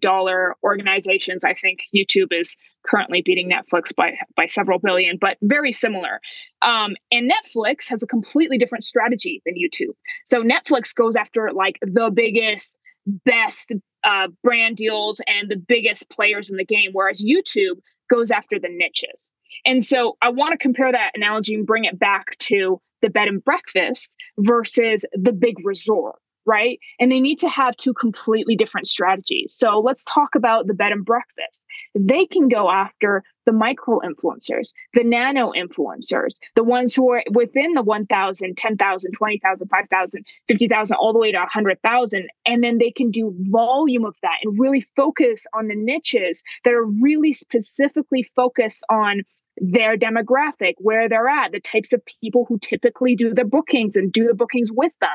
organizations. 0.64 1.44
I 1.44 1.54
think 1.54 1.80
YouTube 1.96 2.28
is 2.32 2.58
currently 2.86 3.22
beating 3.22 3.50
Netflix 3.50 3.96
by, 3.96 4.18
by 4.36 4.46
several 4.46 4.80
billion, 4.80 5.18
but 5.20 5.38
very 5.42 5.72
similar. 5.72 6.20
Um, 6.62 6.96
and 7.12 7.32
Netflix 7.32 7.88
has 7.90 8.02
a 8.04 8.08
completely 8.08 8.58
different 8.58 8.84
strategy 8.84 9.42
than 9.46 9.56
YouTube. 9.56 9.94
So 10.26 10.44
Netflix 10.44 10.94
goes 10.94 11.16
after 11.16 11.52
like 11.54 11.78
the 11.82 12.12
biggest, 12.14 12.78
best 13.26 13.74
uh, 14.04 14.28
brand 14.44 14.78
deals 14.78 15.22
and 15.28 15.50
the 15.50 15.56
biggest 15.56 16.10
players 16.10 16.50
in 16.50 16.58
the 16.58 16.66
game, 16.66 16.92
whereas 16.94 17.24
YouTube 17.24 17.80
goes 18.10 18.32
after 18.32 18.60
the 18.60 18.70
niches. 18.70 19.34
And 19.66 19.84
so 19.84 20.18
I 20.22 20.30
want 20.30 20.52
to 20.52 20.58
compare 20.58 20.92
that 20.92 21.12
analogy 21.16 21.56
and 21.56 21.66
bring 21.66 21.86
it 21.86 21.98
back 21.98 22.38
to 22.40 22.82
the 23.02 23.10
bed 23.10 23.28
and 23.28 23.44
breakfast 23.44 24.12
versus 24.40 25.06
the 25.14 25.32
big 25.32 25.56
resort 25.64 26.20
right? 26.46 26.80
And 27.00 27.12
they 27.12 27.20
need 27.20 27.40
to 27.40 27.50
have 27.50 27.76
two 27.78 27.94
completely 27.94 28.56
different 28.56 28.88
strategies. 28.88 29.54
So 29.56 29.80
let's 29.80 30.04
talk 30.04 30.36
about 30.36 30.68
the 30.68 30.74
bed 30.74 30.92
and 30.92 31.06
breakfast. 31.06 31.66
They 31.96 32.26
can 32.26 32.48
go 32.48 32.70
after 32.70 33.24
the 33.46 33.52
micro 33.52 34.00
influencers, 34.00 34.74
the 34.94 35.04
nano 35.04 35.52
influencers, 35.52 36.36
the 36.56 36.64
ones 36.64 36.96
who 36.96 37.12
are 37.12 37.24
within 37.32 37.74
the 37.74 37.82
1,000, 37.82 38.56
10,000, 38.56 39.12
20,000, 39.12 39.68
5,000, 39.68 40.26
50,000, 40.48 40.98
all 40.98 41.14
the 41.14 41.20
way 41.20 41.32
to 41.32 41.38
100,000. 41.38 42.28
And 42.46 42.64
then 42.64 42.78
they 42.78 42.92
can 42.92 43.12
do 43.12 43.34
volume 43.40 44.06
of 44.06 44.16
that 44.22 44.38
and 44.44 44.60
really 44.60 44.82
focus 44.96 45.46
on 45.54 45.68
the 45.68 45.76
niches 45.76 46.44
that 46.64 46.74
are 46.74 46.86
really 47.02 47.34
specifically 47.34 48.24
focused 48.36 48.84
on 48.90 49.22
their 49.58 49.98
demographic, 49.98 50.74
where 50.78 51.10
they're 51.10 51.28
at, 51.28 51.52
the 51.52 51.60
types 51.60 51.94
of 51.94 52.02
people 52.22 52.46
who 52.48 52.58
typically 52.60 53.16
do 53.16 53.34
the 53.34 53.46
bookings 53.46 53.96
and 53.96 54.12
do 54.12 54.28
the 54.28 54.34
bookings 54.34 54.72
with 54.72 54.94
them, 55.02 55.10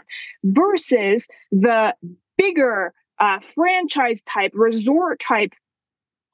versus 0.44 1.28
the 1.50 1.94
bigger 2.36 2.92
uh, 3.18 3.38
franchise 3.40 4.20
type, 4.22 4.52
resort 4.54 5.20
type 5.26 5.52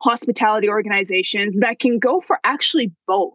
hospitality 0.02 0.68
organizations 0.68 1.58
that 1.58 1.78
can 1.78 1.98
go 1.98 2.20
for 2.20 2.38
actually 2.44 2.92
both. 3.06 3.34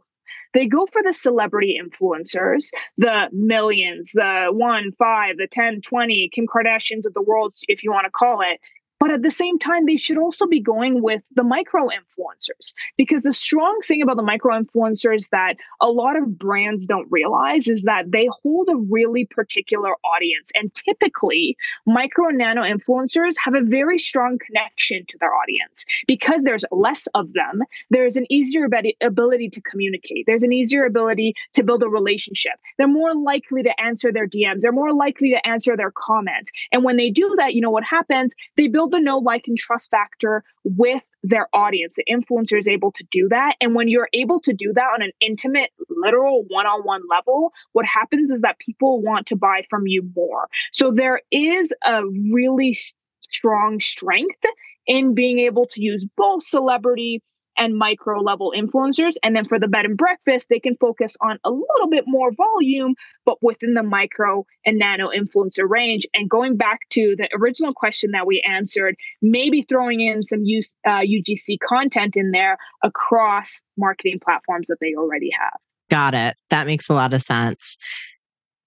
They 0.54 0.66
go 0.66 0.86
for 0.86 1.04
the 1.04 1.14
celebrity 1.14 1.80
influencers, 1.82 2.70
the 2.98 3.30
millions, 3.32 4.12
the 4.14 4.48
one, 4.52 4.92
five, 4.98 5.38
the 5.38 5.48
10, 5.48 5.82
20, 5.82 6.30
Kim 6.34 6.46
Kardashians 6.48 7.06
of 7.06 7.14
the 7.14 7.22
world, 7.22 7.54
if 7.68 7.84
you 7.84 7.92
want 7.92 8.06
to 8.06 8.12
call 8.12 8.42
it, 8.42 8.60
but 9.00 9.12
at 9.12 9.22
the 9.22 9.32
same 9.32 9.60
time, 9.60 9.86
they 9.86 9.96
should 9.96 10.18
also 10.18 10.48
be 10.48 10.60
going 10.60 11.01
with 11.01 11.22
the 11.36 11.44
micro 11.44 11.88
influencers 11.88 12.74
because 12.98 13.24
the 13.24 13.32
strong 13.32 13.80
thing 13.84 14.01
about 14.01 14.18
the 14.18 14.24
micro 14.24 14.60
influencers 14.60 15.30
that 15.30 15.56
a 15.80 15.88
lot 15.88 16.18
of 16.18 16.38
brands 16.38 16.88
don't 16.88 17.08
realize 17.12 17.68
is 17.68 17.84
that 17.84 18.12
they 18.12 18.27
hold 18.42 18.70
a 18.70 18.75
really 18.75 19.25
particular 19.25 19.92
audience. 20.04 20.51
And 20.56 20.74
typically, 20.74 21.56
micro 21.86 22.30
nano 22.30 22.63
influencers 22.63 23.36
have 23.44 23.54
a 23.54 23.62
very 23.62 24.00
strong 24.00 24.39
connection 24.46 25.06
to 25.10 25.18
their 25.20 25.34
audience 25.34 25.86
because 26.08 26.44
there's 26.44 26.66
less 26.72 27.08
of 27.13 27.34
them. 27.34 27.62
There's 27.92 28.18
an 28.18 28.25
easier 28.32 28.68
ability 29.04 29.50
to 29.50 29.62
communicate, 29.62 30.25
there's 30.25 30.44
an 30.44 30.54
easier 30.54 30.86
ability 30.86 31.36
to 31.54 31.63
build 31.63 31.84
a 31.84 31.89
relationship. 31.89 32.54
They're 32.77 32.88
more 32.88 33.16
likely 33.16 33.63
to 33.63 33.80
answer 33.80 34.12
their 34.12 34.27
DMs, 34.27 34.62
they're 34.62 34.72
more 34.72 34.94
likely 34.94 35.32
to 35.32 35.48
answer 35.48 35.77
their 35.77 35.92
comments. 35.92 36.51
And 36.72 36.84
when 36.84 36.98
they 36.98 37.10
do 37.12 37.36
that, 37.38 37.54
you 37.54 37.62
know 37.62 37.70
what 37.70 37.84
happens? 37.84 38.36
They 38.56 38.68
build 38.68 38.87
build 38.88 39.01
the 39.01 39.03
know, 39.03 39.17
like, 39.17 39.44
and 39.48 39.58
trust 39.58 39.89
factor 39.89 40.44
with 40.63 41.01
their 41.24 41.48
audience. 41.53 41.96
The 41.96 42.06
influencer 42.12 42.58
is 42.58 42.67
able 42.67 42.91
to 42.94 43.06
do 43.12 43.27
that. 43.29 43.56
And 43.62 43.75
when 43.75 43.88
you're 43.88 44.10
able 44.13 44.39
to 44.41 44.53
do 44.53 44.72
that 44.74 44.88
on 44.94 45.01
an 45.01 45.12
intimate, 45.20 45.72
literal 45.89 46.46
one 46.50 46.65
on 46.65 46.82
one 46.84 47.01
level, 47.10 47.51
what 47.74 47.86
happens 47.86 48.32
is 48.32 48.41
that 48.41 48.60
people 48.60 49.01
want 49.01 49.27
to 49.27 49.36
buy 49.36 49.63
from 49.70 49.88
you 49.88 50.10
more. 50.15 50.48
So 50.72 50.91
there 50.91 51.22
is 51.32 51.74
a 51.86 52.01
really 52.32 52.75
strong 53.22 53.79
strength 53.79 54.39
in 54.86 55.13
being 55.13 55.39
able 55.39 55.65
to 55.65 55.82
use 55.82 56.06
both 56.15 56.44
celebrity 56.44 57.22
and 57.58 57.78
micro 57.78 58.20
level 58.20 58.54
influencers. 58.56 59.14
And 59.24 59.36
then 59.36 59.46
for 59.46 59.60
the 59.60 59.68
bed 59.68 59.86
and 59.86 59.98
breakfast, 59.98 60.48
they 60.50 60.60
can 60.60 60.76
focus 60.80 61.18
on 61.22 61.40
a 61.44 61.50
little 61.50 61.90
bit 61.90 62.06
more 62.08 62.32
volume, 62.32 62.96
but 63.26 63.38
within 63.42 63.74
the 63.74 63.84
micro 63.84 64.46
and 64.66 64.78
nano 64.78 65.10
influencer 65.10 65.68
range. 65.68 66.06
And 66.14 66.30
going 66.30 66.58
back 66.58 66.82
to 66.92 67.16
the 67.18 67.30
original 67.36 67.74
question 67.74 68.12
that 68.12 68.28
we 68.28 68.44
answered, 68.48 68.96
maybe 69.22 69.64
throwing 69.64 70.02
in 70.02 70.24
some 70.24 70.44
use, 70.44 70.76
uh, 70.86 71.02
UGC 71.02 71.58
content 71.68 72.16
in 72.16 72.32
there 72.32 72.58
across 72.84 73.62
marketing 73.78 74.20
platforms 74.24 74.68
that 74.68 74.78
they 74.80 74.94
already 74.96 75.30
have. 75.40 75.60
Got 75.90 76.14
it. 76.14 76.36
That 76.50 76.68
makes 76.68 76.90
a 76.90 76.94
lot 76.94 77.14
of 77.14 77.22
sense 77.22 77.78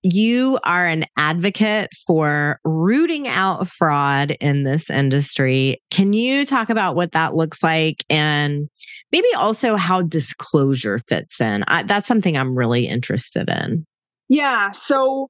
you 0.03 0.59
are 0.65 0.87
an 0.87 1.05
advocate 1.17 1.91
for 2.07 2.61
rooting 2.65 3.29
out 3.29 3.69
fraud 3.69 4.33
in 4.41 4.65
this 4.65 4.89
industry. 4.89 5.83
Can 5.91 6.13
you 6.13 6.47
talk 6.47 6.71
about 6.71 6.97
what 6.97 7.13
that 7.13 7.35
looks 7.35 7.63
like 7.63 8.05
and 8.09 8.69
maybe 9.13 9.29
also 9.37 9.77
how 9.77 10.03
disclosure 10.03 11.01
fits 11.09 11.41
in? 11.41 11.65
I, 11.69 11.83
that's 11.83 12.09
something 12.09 12.37
I'm 12.37 12.57
really 12.57 12.87
interested 12.87 13.49
in. 13.49 13.85
Yeah. 14.29 14.71
So, 14.73 15.29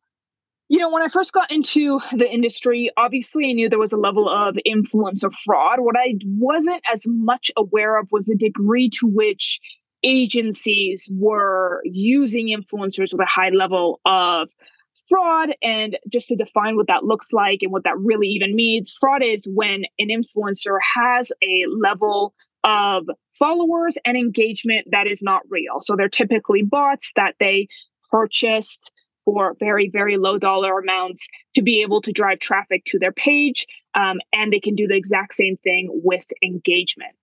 you 0.69 0.79
know, 0.79 0.91
when 0.91 1.03
I 1.03 1.09
first 1.09 1.33
got 1.33 1.51
into 1.51 1.99
the 2.13 2.31
industry, 2.31 2.91
obviously 2.97 3.51
I 3.51 3.53
knew 3.55 3.69
there 3.69 3.79
was 3.79 3.93
a 3.93 3.97
level 3.97 4.29
of 4.29 4.57
influence 4.65 5.25
of 5.25 5.35
fraud. 5.35 5.81
What 5.81 5.97
I 5.97 6.15
wasn't 6.25 6.83
as 6.93 7.05
much 7.09 7.51
aware 7.57 7.99
of 7.99 8.07
was 8.13 8.27
the 8.27 8.37
degree 8.37 8.89
to 9.01 9.07
which 9.07 9.59
agencies 10.03 11.09
were 11.13 11.83
using 11.85 12.49
influencers 12.49 13.13
with 13.13 13.21
a 13.21 13.27
high 13.27 13.51
level 13.51 14.01
of 14.05 14.49
fraud. 15.09 15.51
And 15.63 15.99
just 16.13 16.29
to 16.29 16.37
define 16.37 16.77
what 16.77 16.89
that 16.89 17.05
looks 17.05 17.33
like 17.33 17.61
and 17.63 17.73
what 17.73 17.85
that 17.85 17.99
really 17.99 18.29
even 18.29 18.55
means, 18.55 18.95
fraud 19.01 19.23
is 19.23 19.47
when 19.53 19.85
an 19.99 20.09
influencer 20.09 20.79
has 20.97 21.33
a 21.43 21.65
level 21.81 22.35
of 22.65 23.07
followers 23.39 23.97
and 24.05 24.17
engagement 24.17 24.87
that 24.91 25.07
is 25.07 25.23
not 25.23 25.43
real. 25.49 25.81
So 25.81 25.97
they're 25.97 26.09
typically 26.09 26.63
bots 26.63 27.11
that 27.17 27.37
they 27.41 27.69
purchased 28.11 28.93
for 29.25 29.55
very, 29.59 29.89
very 29.93 30.17
low 30.17 30.39
dollar 30.39 30.79
amounts 30.79 31.29
to 31.55 31.63
be 31.63 31.83
able 31.83 32.03
to 32.03 32.13
drive 32.13 32.39
traffic 32.39 32.85
to 32.87 32.99
their 32.99 33.13
page. 33.13 33.67
Um, 33.95 34.19
and 34.33 34.53
they 34.53 34.61
can 34.61 34.75
do 34.75 34.87
the 34.87 34.97
exact 34.97 35.35
same 35.35 35.57
thing 35.63 35.89
with 36.05 36.25
engagement. 36.43 37.15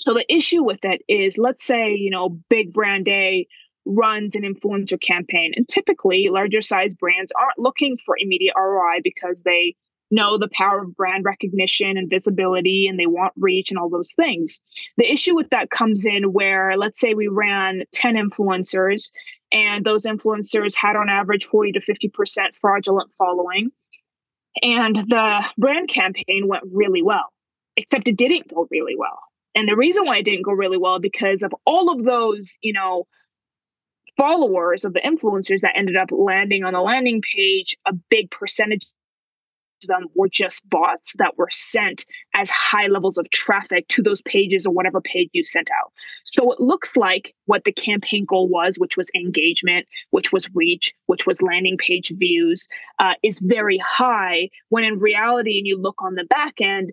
So 0.00 0.14
the 0.14 0.24
issue 0.34 0.64
with 0.64 0.80
it 0.82 1.02
is, 1.08 1.36
let's 1.36 1.64
say, 1.64 1.94
you 1.94 2.10
know, 2.10 2.30
big 2.48 2.72
brand 2.72 3.06
A 3.08 3.46
runs 3.84 4.34
an 4.34 4.42
influencer 4.42 4.98
campaign, 5.00 5.52
and 5.54 5.68
typically 5.68 6.28
larger 6.30 6.62
size 6.62 6.94
brands 6.94 7.32
aren't 7.38 7.58
looking 7.58 7.98
for 7.98 8.16
immediate 8.18 8.54
ROI 8.56 9.00
because 9.04 9.42
they 9.42 9.76
know 10.10 10.38
the 10.38 10.48
power 10.52 10.80
of 10.82 10.96
brand 10.96 11.24
recognition 11.26 11.98
and 11.98 12.08
visibility 12.08 12.86
and 12.88 12.98
they 12.98 13.06
want 13.06 13.34
reach 13.36 13.70
and 13.70 13.78
all 13.78 13.90
those 13.90 14.14
things. 14.14 14.60
The 14.96 15.10
issue 15.10 15.36
with 15.36 15.50
that 15.50 15.70
comes 15.70 16.06
in 16.06 16.32
where, 16.32 16.76
let's 16.78 16.98
say, 16.98 17.12
we 17.12 17.28
ran 17.28 17.82
10 17.92 18.14
influencers 18.14 19.10
and 19.52 19.84
those 19.84 20.06
influencers 20.06 20.74
had 20.74 20.96
on 20.96 21.10
average 21.10 21.44
40 21.44 21.72
to 21.72 21.80
50% 21.80 22.54
fraudulent 22.58 23.12
following. 23.12 23.70
And 24.62 24.96
the 24.96 25.44
brand 25.58 25.88
campaign 25.88 26.48
went 26.48 26.64
really 26.72 27.02
well, 27.02 27.32
except 27.76 28.08
it 28.08 28.16
didn't 28.16 28.52
go 28.52 28.66
really 28.70 28.96
well. 28.96 29.20
And 29.54 29.68
the 29.68 29.76
reason 29.76 30.04
why 30.04 30.18
it 30.18 30.24
didn't 30.24 30.44
go 30.44 30.52
really 30.52 30.78
well 30.78 31.00
because 31.00 31.42
of 31.42 31.52
all 31.66 31.90
of 31.90 32.04
those, 32.04 32.58
you 32.62 32.72
know, 32.72 33.06
followers 34.16 34.84
of 34.84 34.92
the 34.92 35.00
influencers 35.00 35.60
that 35.60 35.76
ended 35.76 35.96
up 35.96 36.10
landing 36.12 36.64
on 36.64 36.72
the 36.72 36.80
landing 36.80 37.22
page, 37.22 37.76
a 37.86 37.92
big 38.10 38.30
percentage 38.30 38.86
of 39.82 39.88
them 39.88 40.08
were 40.14 40.28
just 40.28 40.68
bots 40.68 41.14
that 41.18 41.38
were 41.38 41.48
sent 41.50 42.04
as 42.34 42.50
high 42.50 42.86
levels 42.86 43.16
of 43.16 43.30
traffic 43.30 43.88
to 43.88 44.02
those 44.02 44.20
pages 44.22 44.66
or 44.66 44.74
whatever 44.74 45.00
page 45.00 45.30
you 45.32 45.44
sent 45.44 45.68
out. 45.70 45.92
So 46.24 46.52
it 46.52 46.60
looks 46.60 46.96
like 46.96 47.34
what 47.46 47.64
the 47.64 47.72
campaign 47.72 48.26
goal 48.26 48.48
was, 48.48 48.76
which 48.76 48.96
was 48.96 49.10
engagement, 49.14 49.86
which 50.10 50.32
was 50.32 50.50
reach, 50.54 50.92
which 51.06 51.26
was 51.26 51.40
landing 51.40 51.78
page 51.78 52.12
views, 52.14 52.68
uh, 52.98 53.14
is 53.22 53.38
very 53.42 53.78
high. 53.78 54.50
When 54.68 54.84
in 54.84 54.98
reality, 54.98 55.58
and 55.58 55.66
you 55.66 55.80
look 55.80 56.02
on 56.02 56.14
the 56.14 56.24
back 56.24 56.60
end, 56.60 56.92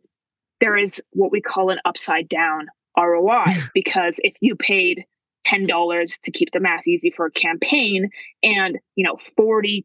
there 0.59 0.77
is 0.77 1.01
what 1.11 1.31
we 1.31 1.41
call 1.41 1.69
an 1.69 1.79
upside 1.85 2.27
down 2.29 2.67
ROI 2.97 3.45
because 3.73 4.19
if 4.23 4.33
you 4.41 4.55
paid 4.55 5.05
$10 5.47 6.21
to 6.23 6.31
keep 6.31 6.51
the 6.51 6.59
math 6.59 6.85
easy 6.87 7.09
for 7.09 7.27
a 7.27 7.31
campaign 7.31 8.09
and 8.43 8.77
you 8.95 9.05
know 9.05 9.15
40% 9.15 9.83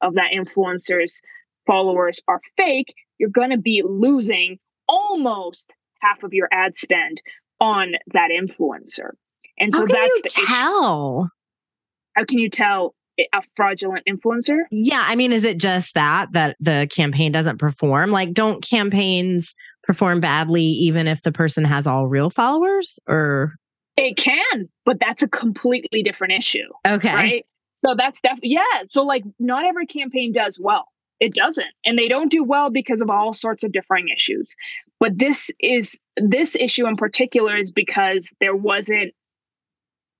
of 0.00 0.14
that 0.14 0.30
influencer's 0.32 1.20
followers 1.66 2.20
are 2.28 2.40
fake 2.56 2.94
you're 3.18 3.30
going 3.30 3.50
to 3.50 3.58
be 3.58 3.82
losing 3.84 4.58
almost 4.88 5.72
half 6.00 6.22
of 6.22 6.34
your 6.34 6.48
ad 6.52 6.76
spend 6.76 7.22
on 7.60 7.92
that 8.12 8.30
influencer. 8.30 9.10
And 9.58 9.74
so 9.74 9.82
How 9.82 9.86
can 9.86 9.96
that's 9.96 10.16
you 10.16 10.22
the 10.22 10.28
issue. 10.28 10.46
How 12.16 12.24
can 12.26 12.38
you 12.38 12.50
tell 12.50 12.94
a 13.18 13.42
fraudulent 13.54 14.04
influencer? 14.08 14.62
Yeah, 14.70 15.04
I 15.06 15.14
mean, 15.14 15.32
is 15.32 15.44
it 15.44 15.58
just 15.58 15.94
that 15.94 16.32
that 16.32 16.56
the 16.60 16.88
campaign 16.94 17.32
doesn't 17.32 17.58
perform? 17.58 18.10
Like, 18.10 18.32
don't 18.32 18.62
campaigns 18.62 19.54
perform 19.82 20.20
badly 20.20 20.62
even 20.62 21.06
if 21.06 21.22
the 21.22 21.32
person 21.32 21.64
has 21.64 21.86
all 21.86 22.06
real 22.06 22.30
followers? 22.30 22.98
Or 23.08 23.54
It 23.96 24.16
can, 24.16 24.68
but 24.84 25.00
that's 25.00 25.22
a 25.22 25.28
completely 25.28 26.02
different 26.02 26.34
issue, 26.34 26.68
okay, 26.86 27.14
right? 27.14 27.46
So 27.74 27.94
that's 27.96 28.20
definitely 28.20 28.50
yeah. 28.50 28.84
So 28.88 29.02
like, 29.02 29.24
not 29.38 29.64
every 29.64 29.86
campaign 29.86 30.32
does 30.32 30.58
well. 30.60 30.86
It 31.20 31.34
doesn't, 31.34 31.66
and 31.84 31.96
they 31.98 32.08
don't 32.08 32.30
do 32.30 32.42
well 32.42 32.70
because 32.70 33.00
of 33.00 33.10
all 33.10 33.32
sorts 33.32 33.62
of 33.64 33.72
differing 33.72 34.08
issues. 34.08 34.56
But 34.98 35.18
this 35.18 35.50
is 35.60 36.00
this 36.16 36.56
issue 36.56 36.86
in 36.86 36.96
particular 36.96 37.56
is 37.56 37.70
because 37.70 38.32
there 38.40 38.56
wasn't 38.56 39.14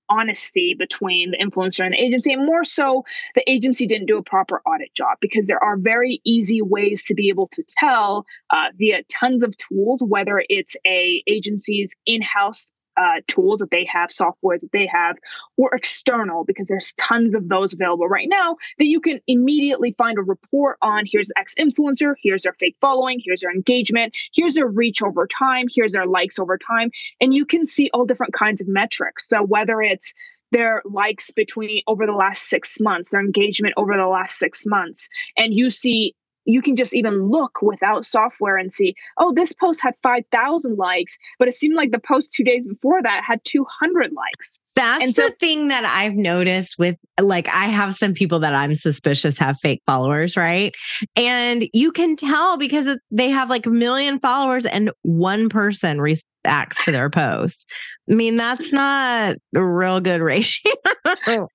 honesty 0.08 0.74
between 0.78 1.30
the 1.30 1.38
influencer 1.38 1.84
and 1.84 1.94
the 1.94 1.98
agency 1.98 2.32
and 2.32 2.44
more 2.44 2.64
so 2.64 3.04
the 3.34 3.50
agency 3.50 3.86
didn't 3.86 4.06
do 4.06 4.18
a 4.18 4.22
proper 4.22 4.60
audit 4.66 4.92
job 4.94 5.18
because 5.20 5.46
there 5.46 5.62
are 5.62 5.76
very 5.76 6.20
easy 6.24 6.60
ways 6.60 7.02
to 7.02 7.14
be 7.14 7.28
able 7.28 7.48
to 7.48 7.62
tell 7.68 8.26
uh, 8.50 8.66
via 8.76 9.02
tons 9.04 9.42
of 9.42 9.56
tools 9.56 10.02
whether 10.02 10.44
it's 10.48 10.76
a 10.86 11.22
agency's 11.26 11.94
in-house 12.06 12.72
uh, 12.96 13.20
tools 13.26 13.60
that 13.60 13.70
they 13.70 13.84
have, 13.84 14.10
softwares 14.10 14.60
that 14.60 14.70
they 14.72 14.86
have, 14.86 15.16
or 15.56 15.74
external, 15.74 16.44
because 16.44 16.68
there's 16.68 16.92
tons 16.94 17.34
of 17.34 17.48
those 17.48 17.72
available 17.72 18.08
right 18.08 18.28
now 18.28 18.56
that 18.78 18.86
you 18.86 19.00
can 19.00 19.20
immediately 19.26 19.94
find 19.98 20.18
a 20.18 20.22
report 20.22 20.78
on. 20.82 21.04
Here's 21.06 21.30
X 21.36 21.54
influencer, 21.58 22.14
here's 22.22 22.42
their 22.42 22.54
fake 22.54 22.76
following, 22.80 23.20
here's 23.24 23.40
their 23.40 23.52
engagement, 23.52 24.12
here's 24.32 24.54
their 24.54 24.68
reach 24.68 25.02
over 25.02 25.26
time, 25.26 25.66
here's 25.70 25.92
their 25.92 26.06
likes 26.06 26.38
over 26.38 26.58
time. 26.58 26.90
And 27.20 27.34
you 27.34 27.46
can 27.46 27.66
see 27.66 27.90
all 27.92 28.04
different 28.04 28.34
kinds 28.34 28.60
of 28.60 28.68
metrics. 28.68 29.28
So 29.28 29.42
whether 29.42 29.80
it's 29.80 30.12
their 30.52 30.82
likes 30.84 31.30
between 31.30 31.82
over 31.86 32.06
the 32.06 32.12
last 32.12 32.50
six 32.50 32.78
months, 32.78 33.10
their 33.10 33.20
engagement 33.20 33.74
over 33.76 33.96
the 33.96 34.06
last 34.06 34.38
six 34.38 34.64
months, 34.66 35.08
and 35.36 35.54
you 35.54 35.70
see 35.70 36.14
you 36.44 36.60
can 36.62 36.76
just 36.76 36.94
even 36.94 37.28
look 37.28 37.62
without 37.62 38.04
software 38.04 38.56
and 38.56 38.72
see, 38.72 38.94
oh, 39.18 39.32
this 39.34 39.52
post 39.52 39.80
had 39.82 39.94
5,000 40.02 40.76
likes, 40.76 41.16
but 41.38 41.48
it 41.48 41.54
seemed 41.54 41.74
like 41.74 41.90
the 41.92 41.98
post 41.98 42.32
two 42.32 42.44
days 42.44 42.64
before 42.66 43.02
that 43.02 43.22
had 43.24 43.40
200 43.44 44.12
likes. 44.12 44.58
That's 44.74 45.04
And 45.04 45.14
so- 45.14 45.28
the 45.28 45.34
thing 45.38 45.68
that 45.68 45.84
I've 45.84 46.14
noticed 46.14 46.76
with 46.78 46.96
like 47.20 47.48
I 47.48 47.66
have 47.66 47.94
some 47.94 48.14
people 48.14 48.40
that 48.40 48.54
I'm 48.54 48.74
suspicious 48.74 49.38
have 49.38 49.58
fake 49.60 49.82
followers, 49.86 50.36
right? 50.36 50.74
And 51.14 51.68
you 51.72 51.92
can 51.92 52.16
tell 52.16 52.56
because 52.56 52.88
they 53.10 53.30
have 53.30 53.50
like 53.50 53.66
a 53.66 53.70
million 53.70 54.18
followers 54.18 54.66
and 54.66 54.90
one 55.02 55.48
person 55.48 56.00
reacts 56.00 56.84
to 56.84 56.90
their 56.92 57.10
post. 57.10 57.68
I 58.10 58.14
mean, 58.14 58.36
that's 58.36 58.72
not 58.72 59.36
a 59.54 59.64
real 59.64 60.00
good 60.00 60.20
ratio. 60.22 60.72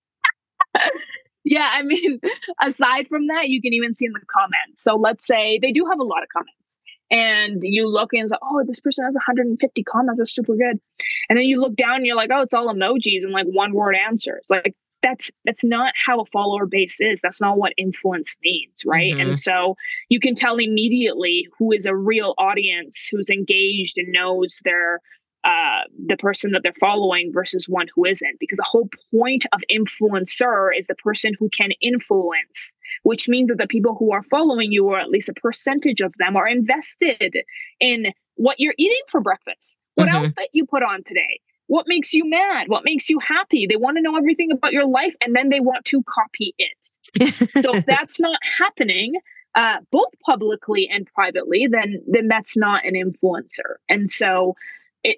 Yeah, 1.50 1.70
I 1.74 1.82
mean, 1.84 2.20
aside 2.62 3.08
from 3.08 3.28
that, 3.28 3.48
you 3.48 3.62
can 3.62 3.74
even 3.74 3.94
see 3.94 4.06
in 4.06 4.12
the 4.14 4.20
comments. 4.32 4.84
So 4.84 4.96
let's 4.96 5.26
say 5.26 5.60
they 5.62 5.72
do 5.72 5.86
have 5.90 6.00
a 6.00 6.04
lot 6.04 6.24
of 6.24 6.30
comments. 6.30 6.78
And 7.10 7.60
you 7.62 7.88
look 7.90 8.10
and 8.12 8.30
say, 8.30 8.36
oh, 8.44 8.64
this 8.68 8.82
person 8.82 9.06
has 9.06 9.16
150 9.16 9.84
comments. 9.84 10.20
That's 10.20 10.36
super 10.36 10.56
good. 10.56 10.80
And 11.30 11.38
then 11.38 11.46
you 11.46 11.62
look 11.62 11.76
down 11.78 11.96
and 11.98 12.06
you're 12.06 12.18
like, 12.18 12.32
oh, 12.34 12.42
it's 12.42 12.54
all 12.54 12.68
emojis 12.74 13.24
and 13.24 13.32
like 13.32 13.46
one 13.48 13.74
word 13.74 13.96
answers. 13.96 14.44
Like 14.50 14.76
that's 15.02 15.32
that's 15.46 15.64
not 15.64 15.94
how 16.06 16.20
a 16.20 16.26
follower 16.34 16.66
base 16.66 17.00
is. 17.00 17.22
That's 17.22 17.40
not 17.40 17.58
what 17.58 17.72
influence 17.78 18.36
means, 18.44 18.84
right? 18.86 19.14
Mhm. 19.14 19.22
And 19.22 19.40
so 19.40 19.78
you 20.10 20.20
can 20.20 20.36
tell 20.36 20.58
immediately 20.58 21.48
who 21.58 21.72
is 21.72 21.86
a 21.86 21.96
real 21.96 22.34
audience, 22.38 23.08
who's 23.10 23.30
engaged 23.30 23.98
and 23.98 24.12
knows 24.12 24.60
their 24.66 25.00
uh, 25.48 25.84
the 26.08 26.18
person 26.18 26.52
that 26.52 26.62
they're 26.62 26.74
following 26.80 27.32
versus 27.34 27.70
one 27.70 27.88
who 27.96 28.04
isn't. 28.06 28.38
Because 28.40 28.58
the 28.58 28.64
whole 28.68 28.90
point 29.12 29.46
of 29.54 29.62
influencer 29.72 30.70
is 30.78 30.88
the 30.88 30.96
person 30.96 31.32
who 31.40 31.48
can 31.50 31.72
influence, 31.82 32.76
which 33.04 33.30
means 33.30 33.48
that 33.50 33.58
the 33.58 33.68
people 33.68 33.96
who 33.96 34.12
are 34.12 34.24
following 34.24 34.74
you, 34.74 34.86
or 34.88 35.00
at 35.00 35.10
least 35.10 35.30
a 35.30 35.34
percentage 35.34 36.02
of 36.02 36.14
them, 36.20 36.36
are 36.36 36.48
invested 36.48 37.38
in 37.80 38.08
what 38.36 38.58
you're 38.60 38.76
eating 38.78 39.02
for 39.10 39.22
breakfast, 39.22 39.80
what 39.96 40.10
Mhm. 40.10 40.16
outfit 40.16 40.50
you 40.52 40.66
put 40.66 40.84
on 40.84 41.04
today. 41.04 41.40
What 41.68 41.86
makes 41.88 42.14
you 42.14 42.30
mad? 42.30 42.68
What 42.68 42.84
makes 42.84 43.10
you 43.10 43.20
happy? 43.20 43.68
They 43.68 43.76
want 43.78 43.98
to 43.98 44.02
know 44.02 44.18
everything 44.18 44.52
about 44.52 44.74
your 44.74 44.86
life 44.86 45.16
and 45.22 45.36
then 45.36 45.50
they 45.50 45.60
want 45.62 45.86
to 45.86 46.04
copy 46.04 46.54
it. 46.58 46.88
So 47.64 47.78
if 47.78 47.86
that's 47.86 48.20
not 48.20 48.40
happening, 48.60 49.16
uh, 49.56 49.78
both 49.92 50.12
publicly 50.26 50.88
and 50.88 51.08
privately, 51.08 51.68
then 51.70 52.04
then 52.08 52.28
that's 52.28 52.56
not 52.56 52.86
an 52.86 52.94
influencer. 52.94 53.78
And 53.90 54.12
so 54.12 54.56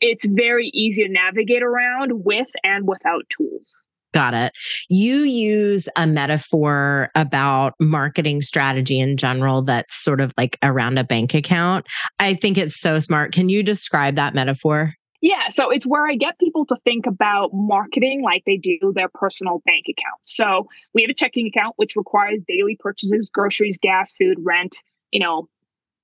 it's 0.01 0.25
very 0.25 0.67
easy 0.73 1.03
to 1.03 1.11
navigate 1.11 1.63
around 1.63 2.23
with 2.23 2.47
and 2.63 2.87
without 2.87 3.23
tools. 3.29 3.85
Got 4.13 4.33
it. 4.33 4.53
You 4.87 5.17
use 5.17 5.87
a 5.95 6.07
metaphor 6.07 7.09
about 7.13 7.75
marketing 7.79 8.41
strategy 8.41 8.99
in 8.99 9.17
general 9.17 9.61
that's 9.61 10.03
sort 10.03 10.19
of 10.19 10.33
like 10.35 10.57
around 10.63 10.97
a 10.97 11.03
bank 11.03 11.35
account. 11.35 11.85
I 12.19 12.33
think 12.33 12.57
it's 12.57 12.79
so 12.79 12.99
smart. 12.99 13.33
Can 13.33 13.49
you 13.49 13.61
describe 13.61 14.15
that 14.15 14.33
metaphor? 14.33 14.95
Yeah, 15.21 15.49
so 15.49 15.69
it's 15.69 15.85
where 15.85 16.07
I 16.07 16.15
get 16.15 16.39
people 16.39 16.65
to 16.67 16.77
think 16.85 17.05
about 17.05 17.49
marketing 17.53 18.21
like 18.23 18.43
they 18.45 18.57
do 18.57 18.93
their 18.95 19.09
personal 19.13 19.61
bank 19.65 19.85
account. 19.89 20.21
So 20.25 20.67
we 20.93 21.01
have 21.01 21.09
a 21.09 21.13
checking 21.13 21.45
account 21.47 21.73
which 21.75 21.95
requires 21.95 22.39
daily 22.47 22.77
purchases, 22.79 23.29
groceries, 23.29 23.77
gas, 23.77 24.13
food, 24.13 24.37
rent, 24.39 24.77
you 25.11 25.19
know, 25.19 25.49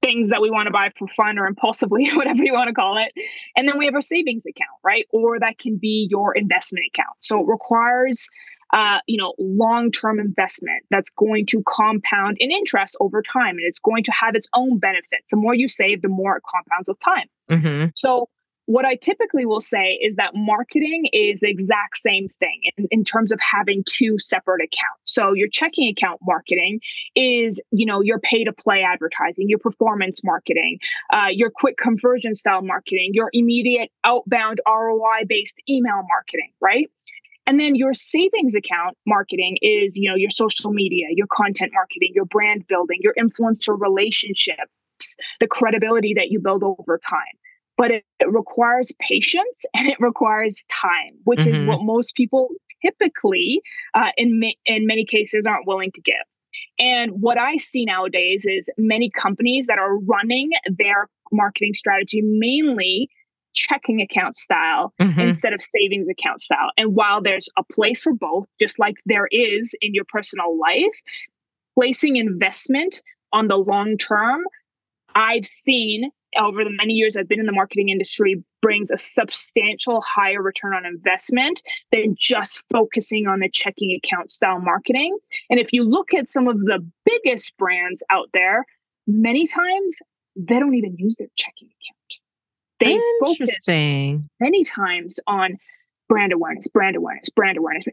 things 0.05 0.29
that 0.29 0.41
we 0.41 0.51
want 0.51 0.67
to 0.67 0.71
buy 0.71 0.91
for 0.97 1.07
fun 1.07 1.39
or 1.39 1.47
impulsively, 1.47 2.09
whatever 2.13 2.43
you 2.43 2.53
want 2.53 2.67
to 2.67 2.73
call 2.73 2.97
it. 2.97 3.11
And 3.55 3.67
then 3.67 3.77
we 3.77 3.85
have 3.85 3.95
a 3.95 4.01
savings 4.01 4.45
account, 4.45 4.77
right? 4.83 5.05
Or 5.11 5.39
that 5.39 5.57
can 5.57 5.77
be 5.77 6.07
your 6.11 6.35
investment 6.35 6.85
account. 6.93 7.17
So 7.21 7.41
it 7.41 7.47
requires 7.47 8.29
uh, 8.73 8.97
you 9.07 9.17
know, 9.17 9.33
long-term 9.37 10.19
investment 10.19 10.83
that's 10.89 11.09
going 11.11 11.45
to 11.45 11.63
compound 11.67 12.35
in 12.39 12.51
interest 12.51 12.97
over 12.99 13.21
time, 13.21 13.51
and 13.51 13.61
it's 13.61 13.79
going 13.79 14.03
to 14.03 14.11
have 14.11 14.35
its 14.35 14.49
own 14.53 14.79
benefits. 14.79 15.31
The 15.31 15.37
more 15.37 15.53
you 15.53 15.67
save, 15.67 16.01
the 16.01 16.09
more 16.09 16.35
it 16.37 16.43
compounds 16.43 16.89
with 16.89 16.99
time. 16.99 17.27
Mm-hmm. 17.49 17.89
So, 17.95 18.27
what 18.67 18.85
I 18.85 18.95
typically 18.95 19.45
will 19.45 19.61
say 19.61 19.99
is 20.01 20.15
that 20.15 20.31
marketing 20.33 21.07
is 21.13 21.39
the 21.39 21.49
exact 21.49 21.97
same 21.97 22.29
thing 22.39 22.61
in, 22.77 22.87
in 22.89 23.03
terms 23.03 23.31
of 23.31 23.39
having 23.39 23.83
two 23.87 24.17
separate 24.17 24.61
accounts. 24.61 25.01
So, 25.05 25.33
your 25.33 25.47
checking 25.47 25.89
account 25.89 26.19
marketing 26.23 26.79
is, 27.15 27.61
you 27.71 27.85
know, 27.85 28.01
your 28.01 28.19
pay 28.19 28.43
to 28.43 28.53
play 28.53 28.81
advertising, 28.81 29.49
your 29.49 29.59
performance 29.59 30.23
marketing, 30.23 30.79
uh, 31.13 31.27
your 31.31 31.51
quick 31.51 31.77
conversion 31.77 32.35
style 32.35 32.63
marketing, 32.63 33.11
your 33.13 33.29
immediate 33.33 33.91
outbound 34.03 34.61
ROI 34.67 35.25
based 35.27 35.57
email 35.69 36.01
marketing, 36.07 36.51
right? 36.59 36.89
And 37.47 37.59
then 37.59 37.75
your 37.75 37.93
savings 37.93 38.55
account 38.55 38.97
marketing 39.05 39.57
is, 39.61 39.95
you 39.95 40.09
know, 40.09 40.15
your 40.15 40.31
social 40.31 40.71
media, 40.71 41.05
your 41.11 41.27
content 41.31 41.71
marketing, 41.75 42.11
your 42.15 42.25
brand 42.25 42.65
building, 42.67 42.97
your 43.01 43.13
influencer 43.13 43.79
relationships, 43.79 45.15
the 45.39 45.47
credibility 45.47 46.15
that 46.15 46.29
you 46.29 46.39
build 46.39 46.63
over 46.63 46.99
time 47.07 47.37
but 47.77 47.91
it, 47.91 48.03
it 48.19 48.31
requires 48.31 48.91
patience 48.99 49.65
and 49.73 49.87
it 49.87 49.97
requires 49.99 50.63
time, 50.69 51.13
which 51.25 51.45
is 51.47 51.61
Mhm. 51.61 51.67
what 51.67 51.81
most 51.81 52.15
people 52.15 52.49
typically, 52.81 53.61
uh, 53.93 54.11
in 54.17 54.39
ma- 54.39 54.59
in 54.65 54.85
many 54.85 55.05
cases, 55.05 55.45
aren't 55.45 55.67
willing 55.67 55.91
to 55.93 56.01
give. 56.01 56.15
And 56.79 57.11
what 57.21 57.37
I 57.37 57.57
see 57.57 57.85
nowadays 57.85 58.45
is 58.45 58.69
many 58.77 59.09
companies 59.09 59.67
that 59.67 59.77
are 59.79 59.97
running 59.99 60.51
their 60.65 61.07
marketing 61.31 61.73
strategy 61.73 62.21
mainly 62.21 63.09
checking 63.53 64.01
account 64.01 64.37
style 64.37 64.93
Mhm. 64.99 65.21
instead 65.21 65.53
of 65.53 65.61
savings 65.63 66.07
account 66.09 66.41
style. 66.41 66.71
And 66.77 66.93
while 66.95 67.21
there's 67.21 67.49
a 67.57 67.63
place 67.71 68.01
for 68.01 68.13
both, 68.13 68.45
just 68.59 68.79
like 68.79 68.95
there 69.05 69.27
is 69.31 69.73
in 69.81 69.93
your 69.93 70.05
personal 70.09 70.57
life, 70.57 71.01
placing 71.73 72.17
investment 72.17 73.01
on 73.31 73.47
the 73.47 73.57
long 73.57 73.97
term, 73.97 74.43
I've 75.15 75.45
seen 75.45 76.11
over 76.37 76.63
the 76.63 76.71
many 76.71 76.93
years 76.93 77.17
I've 77.17 77.27
been 77.27 77.39
in 77.39 77.45
the 77.45 77.51
marketing 77.51 77.89
industry 77.89 78.43
brings 78.61 78.91
a 78.91 78.97
substantial 78.97 80.01
higher 80.01 80.41
return 80.41 80.73
on 80.73 80.85
investment 80.85 81.61
than 81.91 82.15
just 82.17 82.63
focusing 82.71 83.27
on 83.27 83.39
the 83.39 83.49
checking 83.49 83.97
account 84.03 84.31
style 84.31 84.59
marketing. 84.59 85.17
And 85.49 85.59
if 85.59 85.71
you 85.73 85.83
look 85.83 86.13
at 86.13 86.29
some 86.29 86.47
of 86.47 86.59
the 86.59 86.85
biggest 87.05 87.55
brands 87.57 88.03
out 88.09 88.29
there, 88.33 88.65
many 89.07 89.47
times 89.47 89.99
they 90.35 90.59
don't 90.59 90.75
even 90.75 90.95
use 90.97 91.15
their 91.17 91.27
checking 91.35 91.67
account. 91.69 92.19
They 92.79 92.99
focus 93.25 93.39
Interesting. 93.39 94.29
many 94.39 94.63
times 94.65 95.19
on 95.27 95.57
brand 96.09 96.33
awareness, 96.33 96.67
brand 96.67 96.95
awareness, 96.95 97.29
brand 97.29 97.57
awareness. 97.57 97.85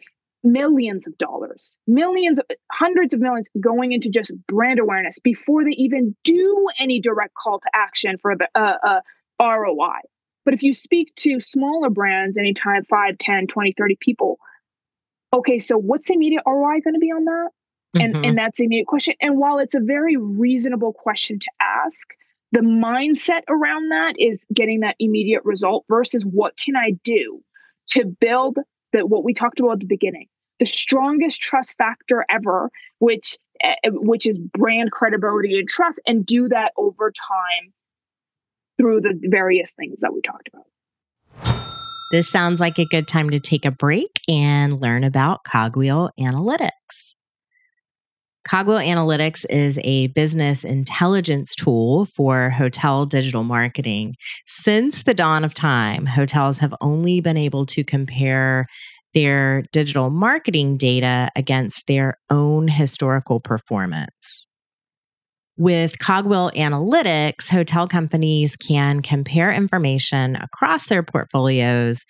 Millions 0.45 1.07
of 1.07 1.17
dollars, 1.19 1.79
millions, 1.87 2.39
of, 2.39 2.47
hundreds 2.73 3.15
of 3.15 3.21
millions 3.21 3.49
going 3.61 3.93
into 3.93 4.11
just 4.11 4.33
brand 4.49 4.81
awareness 4.81 5.21
before 5.21 5.65
they 5.65 5.71
even 5.71 6.17
do 6.25 6.67
any 6.79 7.01
direct 7.01 7.35
call 7.35 7.61
to 7.61 7.69
action 7.75 8.19
for 8.19 8.37
the 8.37 8.49
uh, 8.55 8.77
uh, 8.85 9.01
ROI. 9.41 10.01
But 10.45 10.55
if 10.55 10.63
you 10.63 10.73
speak 10.73 11.15
to 11.17 11.39
smaller 11.39 11.91
brands, 11.91 12.37
anytime 12.39 12.85
5, 12.85 13.19
10, 13.19 13.47
20, 13.47 13.73
30 13.79 13.97
people, 14.01 14.39
okay, 15.33 15.59
so 15.59 15.79
what's 15.79 16.09
the 16.09 16.15
immediate 16.15 16.43
ROI 16.45 16.81
going 16.81 16.95
to 16.95 17.01
be 17.01 17.13
on 17.13 17.25
that? 17.25 17.51
and 17.95 18.15
Mhm. 18.15 18.29
and 18.29 18.39
that's 18.39 18.59
the 18.59 18.65
immediate 18.65 18.87
question 18.87 19.15
and 19.21 19.39
while 19.39 19.59
it's 19.59 19.75
a 19.75 19.81
very 19.81 20.17
reasonable 20.17 20.93
question 20.93 21.39
to 21.39 21.51
ask 21.61 22.15
the 22.53 22.61
mindset 22.61 23.43
around 23.49 23.89
that 23.91 24.15
is 24.19 24.47
getting 24.53 24.81
that 24.81 24.97
immediate 24.99 25.45
result 25.45 25.85
versus 25.89 26.25
what 26.25 26.55
can 26.57 26.77
I 26.77 26.93
do 27.03 27.43
to 27.89 28.05
build 28.05 28.59
the 28.93 29.07
what 29.07 29.25
we 29.25 29.35
talked 29.35 29.61
about 29.61 29.73
at 29.73 29.81
the 29.81 29.87
beginning, 29.87 30.27
the 30.59 30.67
strongest 30.67 31.41
trust 31.41 31.77
factor 31.77 32.25
ever, 32.31 32.71
which 32.99 33.37
uh, 33.63 33.75
which 33.91 34.27
is 34.27 34.39
brand 34.39 34.93
credibility 34.93 35.59
and 35.59 35.69
trust, 35.69 36.01
and 36.07 36.25
do 36.25 36.49
that 36.49 36.73
over 36.77 37.11
time 37.11 37.73
through 38.79 39.01
the 39.01 39.19
various 39.25 39.75
things 39.75 40.01
that 40.01 40.13
we 40.13 40.21
talked 40.21 40.49
about. 40.53 40.67
This 42.11 42.29
sounds 42.29 42.61
like 42.61 42.79
a 42.79 42.85
good 42.85 43.09
time 43.09 43.31
to 43.31 43.41
take 43.41 43.65
a 43.65 43.71
break 43.71 44.21
and 44.29 44.81
learn 44.83 45.03
about 45.03 45.45
Cogwheel 45.45 46.11
Analytics. 46.21 47.15
Cogwheel 48.45 48.79
Analytics 48.79 49.47
is 49.49 49.79
a 49.85 50.09
business 50.09 50.65
intelligence 50.65 51.55
tool 51.55 52.07
for 52.07 52.51
hotel 52.51 53.07
digital 53.07 53.45
marketing. 53.45 54.15
Since 54.47 55.05
the 55.05 55.15
dawn 55.15 55.45
of 55.45 55.55
time, 55.55 56.07
hotels 56.07 56.59
have 56.59 56.75
only 56.81 57.21
been 57.21 57.37
able 57.37 57.65
to 57.67 57.85
compare 57.85 58.65
their 59.15 59.63
digital 59.73 60.11
marketing 60.11 60.77
data 60.77 61.31
against 61.37 61.87
their 61.87 62.19
own 62.31 62.67
historical 62.67 63.39
performance. 63.39 64.47
With 65.57 65.99
Cogwheel 65.99 66.51
Analytics, 66.57 67.49
hotel 67.49 67.87
companies 67.87 68.57
can 68.57 69.03
compare 69.03 69.53
information 69.53 70.35
across 70.37 70.87
their 70.87 71.03
portfolios 71.03 72.01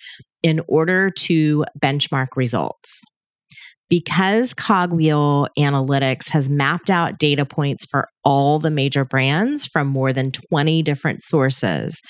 in 0.42 0.62
order 0.66 1.10
to 1.10 1.64
benchmark 1.82 2.28
results 2.36 3.04
because 3.92 4.54
Cogwheel 4.54 5.48
Analytics 5.58 6.30
has 6.30 6.48
mapped 6.48 6.88
out 6.88 7.18
data 7.18 7.44
points 7.44 7.84
for 7.84 8.08
all 8.24 8.58
the 8.58 8.70
major 8.70 9.04
brands 9.04 9.66
from 9.66 9.86
more 9.86 10.14
than 10.14 10.32
20 10.32 10.82
different 10.82 11.22
sources, 11.22 12.00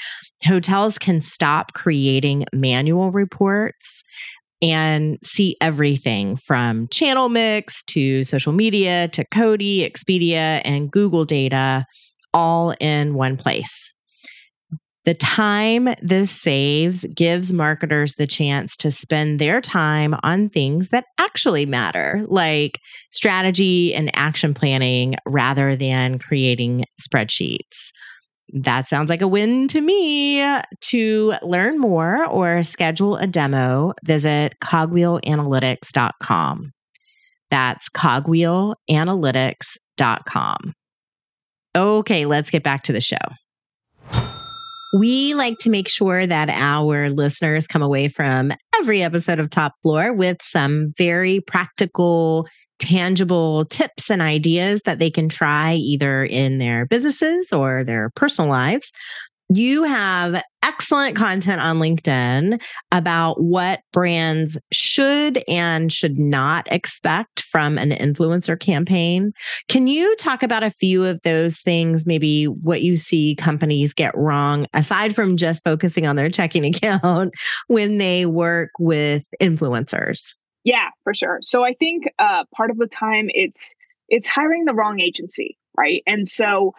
hotels 0.44 0.96
can 0.96 1.20
stop 1.20 1.72
creating 1.72 2.44
manual 2.52 3.10
reports 3.10 4.04
and 4.62 5.18
see 5.24 5.56
everything 5.60 6.36
from 6.36 6.86
channel 6.92 7.28
mix 7.28 7.82
to 7.82 8.22
social 8.22 8.52
media 8.52 9.08
to 9.08 9.24
Koddi, 9.34 9.80
Expedia, 9.80 10.62
and 10.64 10.88
Google 10.88 11.24
data 11.24 11.84
all 12.32 12.76
in 12.78 13.14
one 13.14 13.36
place. 13.36 13.92
The 15.04 15.14
time 15.14 15.88
this 16.00 16.30
saves 16.30 17.04
gives 17.14 17.52
marketers 17.52 18.14
the 18.14 18.28
chance 18.28 18.76
to 18.76 18.92
spend 18.92 19.40
their 19.40 19.60
time 19.60 20.14
on 20.22 20.48
things 20.48 20.90
that 20.90 21.06
actually 21.18 21.66
matter, 21.66 22.24
like 22.28 22.78
strategy 23.10 23.92
and 23.94 24.12
action 24.14 24.54
planning, 24.54 25.16
rather 25.26 25.74
than 25.74 26.20
creating 26.20 26.84
spreadsheets. 27.00 27.90
That 28.54 28.88
sounds 28.88 29.10
like 29.10 29.22
a 29.22 29.28
win 29.28 29.66
to 29.68 29.80
me. 29.80 30.44
To 30.80 31.34
learn 31.42 31.80
more 31.80 32.24
or 32.26 32.62
schedule 32.62 33.16
a 33.16 33.26
demo, 33.26 33.94
visit 34.04 34.54
cogwheelanalytics.com. 34.62 36.70
That's 37.50 37.88
cogwheelanalytics.com. 37.88 40.74
Okay, 41.74 42.26
let's 42.26 42.50
get 42.50 42.62
back 42.62 42.82
to 42.84 42.92
the 42.92 43.00
show. 43.00 43.16
We 44.92 45.32
like 45.32 45.58
to 45.60 45.70
make 45.70 45.88
sure 45.88 46.26
that 46.26 46.50
our 46.50 47.08
listeners 47.08 47.66
come 47.66 47.80
away 47.80 48.08
from 48.08 48.52
every 48.76 49.02
episode 49.02 49.38
of 49.38 49.48
Top 49.48 49.72
Floor 49.80 50.12
with 50.12 50.42
some 50.42 50.92
very 50.98 51.40
practical, 51.40 52.46
tangible 52.78 53.64
tips 53.64 54.10
and 54.10 54.20
ideas 54.20 54.82
that 54.84 54.98
they 54.98 55.10
can 55.10 55.30
try 55.30 55.74
either 55.76 56.24
in 56.24 56.58
their 56.58 56.84
businesses 56.84 57.54
or 57.54 57.84
their 57.84 58.10
personal 58.16 58.50
lives. 58.50 58.92
You 59.54 59.82
have 59.82 60.42
excellent 60.62 61.14
content 61.14 61.60
on 61.60 61.76
LinkedIn 61.76 62.58
about 62.90 63.42
what 63.42 63.80
brands 63.92 64.56
should 64.72 65.44
and 65.46 65.92
should 65.92 66.18
not 66.18 66.66
expect 66.70 67.42
from 67.42 67.76
an 67.76 67.90
influencer 67.90 68.58
campaign. 68.58 69.32
Can 69.68 69.88
you 69.88 70.16
talk 70.16 70.42
about 70.42 70.62
a 70.62 70.70
few 70.70 71.04
of 71.04 71.20
those 71.22 71.60
things, 71.60 72.06
maybe 72.06 72.46
what 72.46 72.80
you 72.80 72.96
see 72.96 73.36
companies 73.36 73.92
get 73.92 74.16
wrong, 74.16 74.66
aside 74.72 75.14
from 75.14 75.36
just 75.36 75.62
focusing 75.64 76.06
on 76.06 76.16
their 76.16 76.30
checking 76.30 76.64
account 76.74 77.34
when 77.66 77.98
they 77.98 78.24
work 78.24 78.70
with 78.78 79.26
influencers? 79.38 80.34
Yeah, 80.64 80.88
for 81.04 81.12
sure. 81.12 81.40
So 81.42 81.62
I 81.62 81.74
think 81.74 82.04
uh, 82.18 82.44
part 82.56 82.70
of 82.70 82.78
the 82.78 82.86
time 82.86 83.26
it's 83.28 83.74
it's 84.08 84.26
hiring 84.26 84.64
the 84.64 84.74
wrong 84.74 84.98
agency, 85.00 85.58
right? 85.76 86.02
And 86.06 86.26
so 86.26 86.72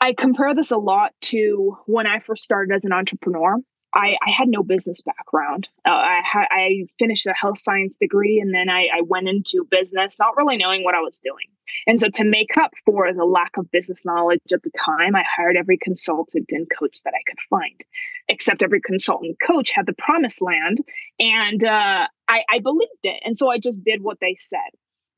I 0.00 0.12
compare 0.12 0.54
this 0.54 0.70
a 0.70 0.76
lot 0.76 1.12
to 1.22 1.78
when 1.86 2.06
I 2.06 2.20
first 2.20 2.44
started 2.44 2.74
as 2.74 2.84
an 2.84 2.92
entrepreneur. 2.92 3.56
I, 3.94 4.18
I 4.26 4.30
had 4.30 4.48
no 4.48 4.62
business 4.62 5.00
background. 5.00 5.68
Uh, 5.86 5.90
I, 5.90 6.20
ha- 6.22 6.48
I 6.50 6.84
finished 6.98 7.26
a 7.26 7.32
health 7.32 7.56
science 7.56 7.96
degree 7.96 8.40
and 8.40 8.54
then 8.54 8.68
I, 8.68 8.88
I 8.94 9.00
went 9.02 9.28
into 9.28 9.66
business, 9.70 10.18
not 10.18 10.36
really 10.36 10.58
knowing 10.58 10.84
what 10.84 10.94
I 10.94 11.00
was 11.00 11.18
doing. 11.20 11.46
And 11.86 11.98
so, 11.98 12.08
to 12.10 12.24
make 12.24 12.56
up 12.58 12.72
for 12.84 13.12
the 13.12 13.24
lack 13.24 13.56
of 13.56 13.70
business 13.70 14.04
knowledge 14.04 14.40
at 14.52 14.62
the 14.62 14.70
time, 14.70 15.16
I 15.16 15.24
hired 15.24 15.56
every 15.56 15.78
consultant 15.78 16.46
and 16.50 16.66
coach 16.78 17.02
that 17.04 17.14
I 17.14 17.22
could 17.28 17.38
find. 17.48 17.80
Except 18.28 18.62
every 18.62 18.80
consultant 18.80 19.38
coach 19.44 19.70
had 19.70 19.86
the 19.86 19.94
promised 19.94 20.42
land, 20.42 20.78
and 21.18 21.64
uh, 21.64 22.06
I, 22.28 22.44
I 22.50 22.58
believed 22.60 22.90
it. 23.02 23.20
And 23.24 23.38
so, 23.38 23.50
I 23.50 23.58
just 23.58 23.82
did 23.84 24.02
what 24.02 24.18
they 24.20 24.36
said. 24.38 24.70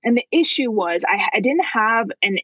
And 0.05 0.17
the 0.17 0.27
issue 0.31 0.71
was 0.71 1.05
I, 1.07 1.29
I 1.35 1.41
didn't 1.41 1.67
have 1.73 2.09
an 2.23 2.39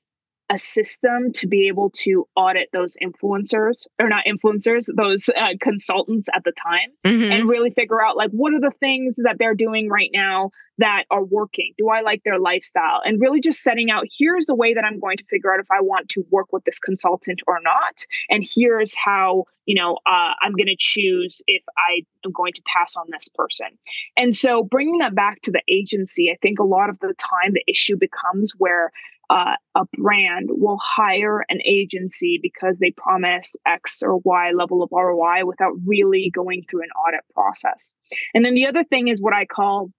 a 0.54 0.58
system 0.58 1.32
to 1.32 1.48
be 1.48 1.66
able 1.66 1.90
to 1.90 2.28
audit 2.36 2.68
those 2.72 2.96
influencers 3.02 3.86
or 3.98 4.08
not 4.08 4.24
influencers 4.24 4.86
those 4.96 5.28
uh, 5.36 5.48
consultants 5.60 6.28
at 6.32 6.44
the 6.44 6.52
time 6.52 6.90
mm-hmm. 7.04 7.32
and 7.32 7.48
really 7.48 7.70
figure 7.70 8.02
out 8.02 8.16
like 8.16 8.30
what 8.30 8.54
are 8.54 8.60
the 8.60 8.70
things 8.78 9.16
that 9.24 9.36
they're 9.36 9.56
doing 9.56 9.88
right 9.88 10.10
now 10.12 10.50
that 10.78 11.04
are 11.10 11.24
working? 11.24 11.72
Do 11.76 11.88
i 11.88 12.02
like 12.02 12.22
their 12.24 12.38
lifestyle? 12.38 13.00
And 13.04 13.20
really 13.20 13.40
just 13.40 13.62
setting 13.62 13.90
out 13.90 14.04
here's 14.16 14.46
the 14.46 14.54
way 14.54 14.74
that 14.74 14.84
i'm 14.84 15.00
going 15.00 15.16
to 15.16 15.24
figure 15.24 15.52
out 15.52 15.58
if 15.58 15.70
i 15.72 15.80
want 15.80 16.08
to 16.10 16.24
work 16.30 16.52
with 16.52 16.62
this 16.64 16.78
consultant 16.78 17.42
or 17.48 17.58
not. 17.60 18.06
And 18.30 18.46
here's 18.48 18.94
how 18.94 19.44
you 19.66 19.74
know 19.74 19.94
uh, 20.06 20.34
i'm 20.40 20.52
going 20.52 20.68
to 20.68 20.76
choose 20.78 21.42
if 21.48 21.64
i 21.76 22.02
am 22.24 22.30
going 22.30 22.52
to 22.52 22.62
pass 22.72 22.94
on 22.94 23.06
this 23.10 23.28
person. 23.34 23.66
And 24.16 24.36
so 24.36 24.62
bringing 24.62 24.98
that 24.98 25.16
back 25.16 25.42
to 25.42 25.50
the 25.50 25.62
agency 25.68 26.30
i 26.30 26.36
think 26.40 26.60
a 26.60 26.64
lot 26.64 26.90
of 26.90 27.00
the 27.00 27.14
time 27.18 27.54
the 27.54 27.64
issue 27.66 27.96
becomes 27.96 28.52
where 28.56 28.92
uh, 29.34 29.56
a 29.74 29.84
brand 29.98 30.48
will 30.48 30.78
hire 30.80 31.44
an 31.48 31.58
agency 31.66 32.38
because 32.40 32.78
they 32.78 32.92
promise 32.92 33.56
X 33.66 34.00
or 34.00 34.18
Y 34.18 34.52
level 34.52 34.80
of 34.80 34.90
ROI 34.92 35.44
without 35.44 35.72
really 35.84 36.30
going 36.32 36.62
through 36.70 36.82
an 36.82 36.90
audit 36.90 37.22
process. 37.34 37.92
And 38.32 38.44
then 38.44 38.54
the 38.54 38.66
other 38.66 38.84
thing 38.84 39.08
is 39.08 39.20
what 39.20 39.34
I 39.34 39.44
call 39.44 39.90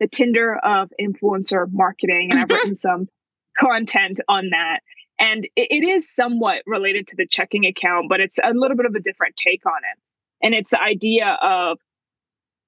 the 0.00 0.08
Tinder 0.08 0.56
of 0.64 0.90
influencer 1.00 1.66
marketing. 1.70 2.30
And 2.32 2.40
I've 2.40 2.50
written 2.50 2.74
some 2.74 3.06
content 3.56 4.18
on 4.28 4.50
that. 4.50 4.80
And 5.20 5.44
it, 5.54 5.68
it 5.70 5.86
is 5.86 6.12
somewhat 6.12 6.62
related 6.66 7.06
to 7.08 7.16
the 7.16 7.28
checking 7.30 7.66
account, 7.66 8.08
but 8.08 8.18
it's 8.18 8.38
a 8.42 8.52
little 8.52 8.76
bit 8.76 8.86
of 8.86 8.96
a 8.96 9.00
different 9.00 9.36
take 9.36 9.64
on 9.64 9.78
it. 9.92 10.00
And 10.42 10.54
it's 10.54 10.70
the 10.70 10.82
idea 10.82 11.38
of 11.40 11.78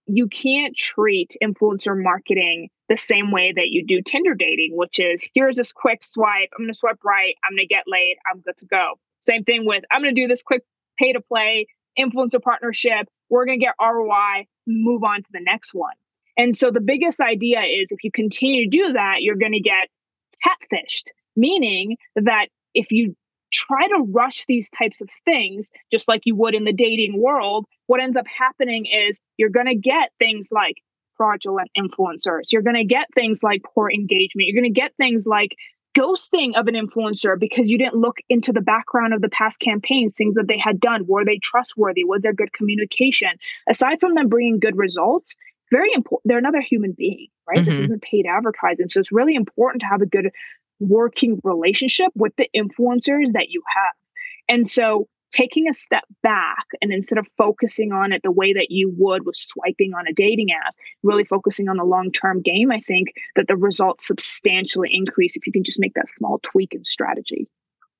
you 0.06 0.28
can't 0.28 0.76
treat 0.76 1.36
influencer 1.42 2.00
marketing 2.00 2.68
the 2.92 2.98
same 2.98 3.30
way 3.30 3.54
that 3.56 3.68
you 3.70 3.86
do 3.86 4.02
Tinder 4.02 4.34
dating, 4.34 4.76
which 4.76 5.00
is 5.00 5.26
here's 5.34 5.56
this 5.56 5.72
quick 5.72 6.02
swipe. 6.02 6.50
I'm 6.52 6.64
going 6.64 6.72
to 6.72 6.78
swipe 6.78 6.98
right. 7.02 7.34
I'm 7.42 7.56
going 7.56 7.66
to 7.66 7.74
get 7.74 7.84
laid. 7.86 8.16
I'm 8.30 8.40
good 8.40 8.58
to 8.58 8.66
go. 8.66 8.98
Same 9.20 9.44
thing 9.44 9.64
with 9.64 9.82
I'm 9.90 10.02
going 10.02 10.14
to 10.14 10.20
do 10.20 10.28
this 10.28 10.42
quick 10.42 10.62
pay 10.98 11.14
to 11.14 11.20
play 11.22 11.66
influencer 11.98 12.42
partnership. 12.42 13.08
We're 13.30 13.46
going 13.46 13.58
to 13.58 13.64
get 13.64 13.74
ROI, 13.80 14.46
move 14.66 15.04
on 15.04 15.22
to 15.22 15.28
the 15.32 15.40
next 15.40 15.72
one. 15.72 15.94
And 16.36 16.54
so 16.54 16.70
the 16.70 16.82
biggest 16.82 17.18
idea 17.20 17.62
is 17.62 17.92
if 17.92 18.04
you 18.04 18.10
continue 18.10 18.68
to 18.68 18.76
do 18.76 18.92
that, 18.92 19.22
you're 19.22 19.36
going 19.36 19.52
to 19.52 19.60
get 19.60 19.88
catfished, 20.46 21.04
meaning 21.34 21.96
that 22.16 22.48
if 22.74 22.92
you 22.92 23.16
try 23.54 23.88
to 23.88 24.06
rush 24.10 24.44
these 24.46 24.68
types 24.68 25.00
of 25.00 25.08
things, 25.24 25.70
just 25.90 26.08
like 26.08 26.22
you 26.24 26.34
would 26.34 26.54
in 26.54 26.64
the 26.64 26.72
dating 26.74 27.18
world, 27.18 27.64
what 27.86 28.02
ends 28.02 28.18
up 28.18 28.26
happening 28.26 28.84
is 28.84 29.20
you're 29.38 29.50
going 29.50 29.66
to 29.66 29.74
get 29.74 30.10
things 30.18 30.50
like 30.52 30.76
fraudulent 31.16 31.70
influencers. 31.76 32.52
You're 32.52 32.62
going 32.62 32.76
to 32.76 32.84
get 32.84 33.06
things 33.14 33.42
like 33.42 33.62
poor 33.62 33.90
engagement. 33.90 34.48
You're 34.48 34.60
going 34.60 34.72
to 34.72 34.80
get 34.80 34.94
things 34.96 35.26
like 35.26 35.56
ghosting 35.96 36.56
of 36.56 36.68
an 36.68 36.74
influencer 36.74 37.38
because 37.38 37.70
you 37.70 37.76
didn't 37.76 37.96
look 37.96 38.18
into 38.28 38.52
the 38.52 38.60
background 38.60 39.12
of 39.12 39.20
the 39.20 39.28
past 39.28 39.60
campaigns, 39.60 40.14
things 40.16 40.34
that 40.34 40.48
they 40.48 40.58
had 40.58 40.80
done. 40.80 41.06
Were 41.06 41.24
they 41.24 41.38
trustworthy? 41.42 42.04
Was 42.04 42.22
there 42.22 42.32
good 42.32 42.52
communication? 42.52 43.30
Aside 43.68 44.00
from 44.00 44.14
them 44.14 44.28
bringing 44.28 44.58
good 44.58 44.76
results, 44.76 45.36
very 45.70 45.92
important. 45.92 46.28
They're 46.28 46.38
another 46.38 46.62
human 46.62 46.92
being, 46.92 47.28
right? 47.48 47.58
Mm-hmm. 47.58 47.66
This 47.66 47.78
isn't 47.80 48.02
paid 48.02 48.26
advertising. 48.26 48.88
So 48.88 49.00
it's 49.00 49.12
really 49.12 49.34
important 49.34 49.80
to 49.80 49.86
have 49.86 50.02
a 50.02 50.06
good 50.06 50.30
working 50.80 51.40
relationship 51.44 52.08
with 52.14 52.34
the 52.36 52.48
influencers 52.56 53.32
that 53.32 53.48
you 53.48 53.62
have. 53.74 53.92
And 54.48 54.68
so 54.68 55.08
taking 55.32 55.68
a 55.68 55.72
step 55.72 56.04
back 56.22 56.66
and 56.80 56.92
instead 56.92 57.18
of 57.18 57.26
focusing 57.36 57.92
on 57.92 58.12
it 58.12 58.22
the 58.22 58.30
way 58.30 58.52
that 58.52 58.66
you 58.70 58.92
would 58.96 59.24
with 59.24 59.36
swiping 59.36 59.92
on 59.94 60.06
a 60.06 60.12
dating 60.12 60.48
app, 60.52 60.74
really 61.02 61.24
focusing 61.24 61.68
on 61.68 61.76
the 61.76 61.84
long 61.84 62.12
term 62.12 62.40
game, 62.42 62.70
I 62.70 62.80
think 62.80 63.08
that 63.36 63.48
the 63.48 63.56
results 63.56 64.06
substantially 64.06 64.90
increase 64.92 65.36
if 65.36 65.46
you 65.46 65.52
can 65.52 65.64
just 65.64 65.80
make 65.80 65.94
that 65.94 66.08
small 66.08 66.40
tweak 66.42 66.74
in 66.74 66.84
strategy. 66.84 67.48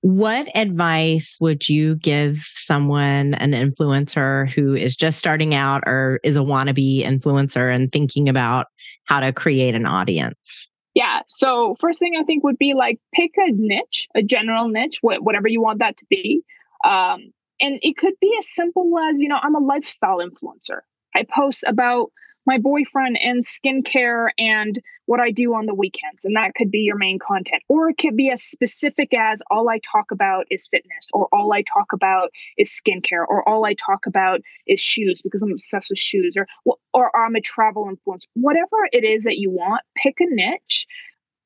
What 0.02 0.48
advice 0.56 1.38
would 1.40 1.68
you 1.68 1.94
give 1.94 2.44
someone, 2.52 3.34
an 3.34 3.52
influencer 3.52 4.50
who 4.50 4.74
is 4.74 4.96
just 4.96 5.16
starting 5.16 5.54
out 5.54 5.84
or 5.86 6.18
is 6.24 6.36
a 6.36 6.40
wannabe 6.40 7.04
influencer 7.04 7.72
and 7.72 7.90
thinking 7.92 8.28
about 8.28 8.66
how 9.04 9.20
to 9.20 9.32
create 9.32 9.76
an 9.76 9.86
audience? 9.86 10.68
Yeah. 10.94 11.20
So, 11.28 11.76
first 11.80 12.00
thing 12.00 12.14
I 12.20 12.24
think 12.24 12.42
would 12.42 12.58
be 12.58 12.74
like 12.74 12.98
pick 13.14 13.30
a 13.38 13.52
niche, 13.52 14.08
a 14.14 14.22
general 14.22 14.68
niche, 14.68 14.98
whatever 15.02 15.48
you 15.48 15.62
want 15.62 15.78
that 15.78 15.96
to 15.98 16.04
be. 16.10 16.42
Um, 16.84 17.32
and 17.60 17.78
it 17.82 17.96
could 17.96 18.14
be 18.20 18.34
as 18.38 18.52
simple 18.52 18.92
as, 18.98 19.20
you 19.20 19.28
know, 19.28 19.38
I'm 19.40 19.54
a 19.54 19.60
lifestyle 19.60 20.18
influencer. 20.18 20.80
I 21.14 21.24
post 21.24 21.64
about 21.66 22.10
my 22.44 22.58
boyfriend 22.58 23.18
and 23.22 23.44
skincare 23.44 24.30
and 24.36 24.80
what 25.06 25.20
I 25.20 25.30
do 25.30 25.54
on 25.54 25.66
the 25.66 25.74
weekends. 25.74 26.24
And 26.24 26.34
that 26.36 26.54
could 26.56 26.70
be 26.70 26.78
your 26.78 26.96
main 26.96 27.18
content. 27.18 27.62
Or 27.68 27.90
it 27.90 27.98
could 27.98 28.16
be 28.16 28.30
as 28.30 28.42
specific 28.42 29.14
as 29.14 29.42
all 29.50 29.68
I 29.68 29.78
talk 29.78 30.10
about 30.10 30.46
is 30.50 30.66
fitness, 30.66 31.06
or 31.12 31.28
all 31.32 31.52
I 31.52 31.62
talk 31.62 31.92
about 31.92 32.30
is 32.58 32.70
skincare, 32.70 33.24
or 33.28 33.48
all 33.48 33.64
I 33.64 33.74
talk 33.74 34.06
about 34.06 34.40
is 34.66 34.80
shoes 34.80 35.22
because 35.22 35.42
I'm 35.42 35.52
obsessed 35.52 35.90
with 35.90 35.98
shoes, 35.98 36.36
or, 36.36 36.76
or 36.92 37.16
I'm 37.16 37.36
a 37.36 37.40
travel 37.40 37.88
influencer. 37.88 38.26
Whatever 38.34 38.88
it 38.90 39.04
is 39.04 39.24
that 39.24 39.38
you 39.38 39.50
want, 39.50 39.82
pick 39.96 40.16
a 40.20 40.26
niche 40.28 40.86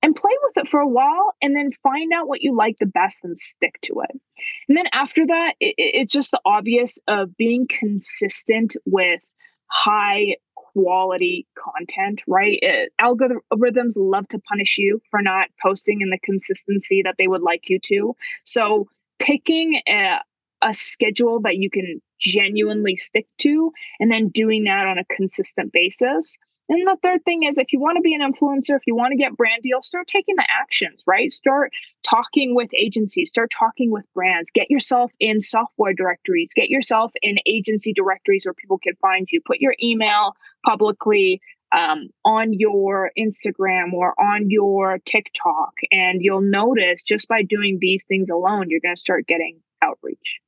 and 0.03 0.15
play 0.15 0.33
with 0.45 0.65
it 0.65 0.69
for 0.69 0.81
a 0.81 0.89
while 0.89 1.35
and 1.43 1.57
then 1.57 1.71
find 1.83 2.13
out 2.13 2.29
what 2.29 2.43
you 2.43 2.55
like 2.55 2.77
the 2.79 2.87
best 2.87 3.25
and 3.25 3.39
stick 3.39 3.79
to 3.83 4.03
it. 4.09 4.21
And 4.69 4.77
then 4.77 4.87
after 4.93 5.27
that, 5.27 5.55
it, 5.61 5.75
it's 5.79 6.13
just 6.13 6.31
the 6.31 6.41
obvious 6.45 6.99
of 7.09 7.37
being 7.37 7.67
consistent 7.69 8.77
with 8.85 9.21
high 9.69 10.37
quality 10.55 11.47
content, 11.59 12.23
right? 12.27 12.59
It, 12.61 12.93
algorithms 13.01 13.95
love 13.97 14.29
to 14.29 14.39
punish 14.39 14.77
you 14.79 15.01
for 15.11 15.23
not 15.23 15.49
posting 15.63 16.01
in 16.03 16.11
the 16.11 16.19
consistency 16.23 17.03
that 17.05 17.17
they 17.19 17.27
would 17.27 17.43
like 17.43 17.69
you 17.69 17.79
to. 17.87 18.15
So 18.45 18.89
picking 19.19 19.81
a, 19.89 20.19
a 20.63 20.75
schedule 20.75 21.41
that 21.43 21.57
you 21.57 21.71
can 21.71 22.01
genuinely 22.21 22.97
stick 22.97 23.27
to 23.41 23.73
and 24.01 24.11
then 24.11 24.29
doing 24.29 24.65
that 24.65 24.87
on 24.87 24.99
a 24.99 25.15
consistent 25.15 25.73
basis 25.73 26.39
and 26.69 26.87
the 26.87 26.97
third 27.03 27.25
thing 27.25 27.45
is 27.45 27.59
if 27.59 27.73
you 27.73 27.81
want 27.81 27.97
to 27.97 28.03
be 28.03 28.15
an 28.15 28.21
influencer, 28.21 28.77
if 28.77 28.87
you 28.87 28.95
want 28.95 29.13
to 29.13 29.17
get 29.17 29.37
brand 29.37 29.63
deals, 29.63 29.87
start 29.87 30.07
taking 30.07 30.37
the 30.37 30.47
actions, 30.61 31.03
right? 31.07 31.33
Start 31.33 31.73
talking 32.03 32.55
with 32.55 32.71
agencies, 32.75 33.29
start 33.29 33.51
talking 33.57 33.91
with 33.91 34.05
brands, 34.15 34.51
get 34.51 34.71
yourself 34.71 35.13
in 35.21 35.41
software 35.41 35.93
directories, 35.93 36.51
get 36.55 36.69
yourself 36.69 37.13
in 37.23 37.37
agency 37.47 37.93
directories 37.93 38.45
where 38.45 38.55
people 38.55 38.79
can 38.79 38.95
find 38.97 39.29
you. 39.31 39.41
Put 39.47 39.61
your 39.61 39.75
email 39.83 40.35
publicly 40.65 41.41
um, 41.77 42.09
on 42.25 42.53
your 42.53 43.11
Instagram 43.19 43.93
or 43.93 44.15
on 44.21 44.51
your 44.51 44.99
TikTok. 45.05 45.73
And 45.91 46.21
you'll 46.21 46.41
notice 46.41 47.03
just 47.03 47.29
by 47.29 47.43
doing 47.43 47.79
these 47.81 48.05
things 48.05 48.31
alone, 48.31 48.67
you're 48.69 48.81
going 48.81 48.95
to 48.95 49.01
start 49.01 49.27
getting 49.27 49.61
outreach. 49.83 50.41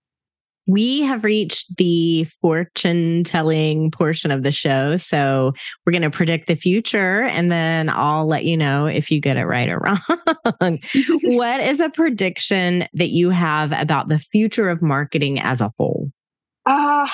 We 0.68 1.02
have 1.02 1.24
reached 1.24 1.76
the 1.76 2.24
fortune 2.42 3.24
telling 3.24 3.90
portion 3.90 4.30
of 4.30 4.42
the 4.42 4.52
show. 4.52 4.96
So 4.98 5.54
we're 5.84 5.92
going 5.92 6.02
to 6.02 6.10
predict 6.10 6.46
the 6.46 6.54
future 6.54 7.22
and 7.22 7.50
then 7.50 7.88
I'll 7.88 8.26
let 8.26 8.44
you 8.44 8.56
know 8.56 8.86
if 8.86 9.10
you 9.10 9.20
get 9.20 9.38
it 9.38 9.46
right 9.46 9.68
or 9.68 9.78
wrong. 10.60 10.78
what 11.22 11.60
is 11.60 11.80
a 11.80 11.88
prediction 11.88 12.86
that 12.92 13.10
you 13.10 13.30
have 13.30 13.72
about 13.72 14.08
the 14.08 14.18
future 14.18 14.68
of 14.68 14.82
marketing 14.82 15.40
as 15.40 15.60
a 15.60 15.72
whole? 15.76 16.10
Uh, 16.66 17.08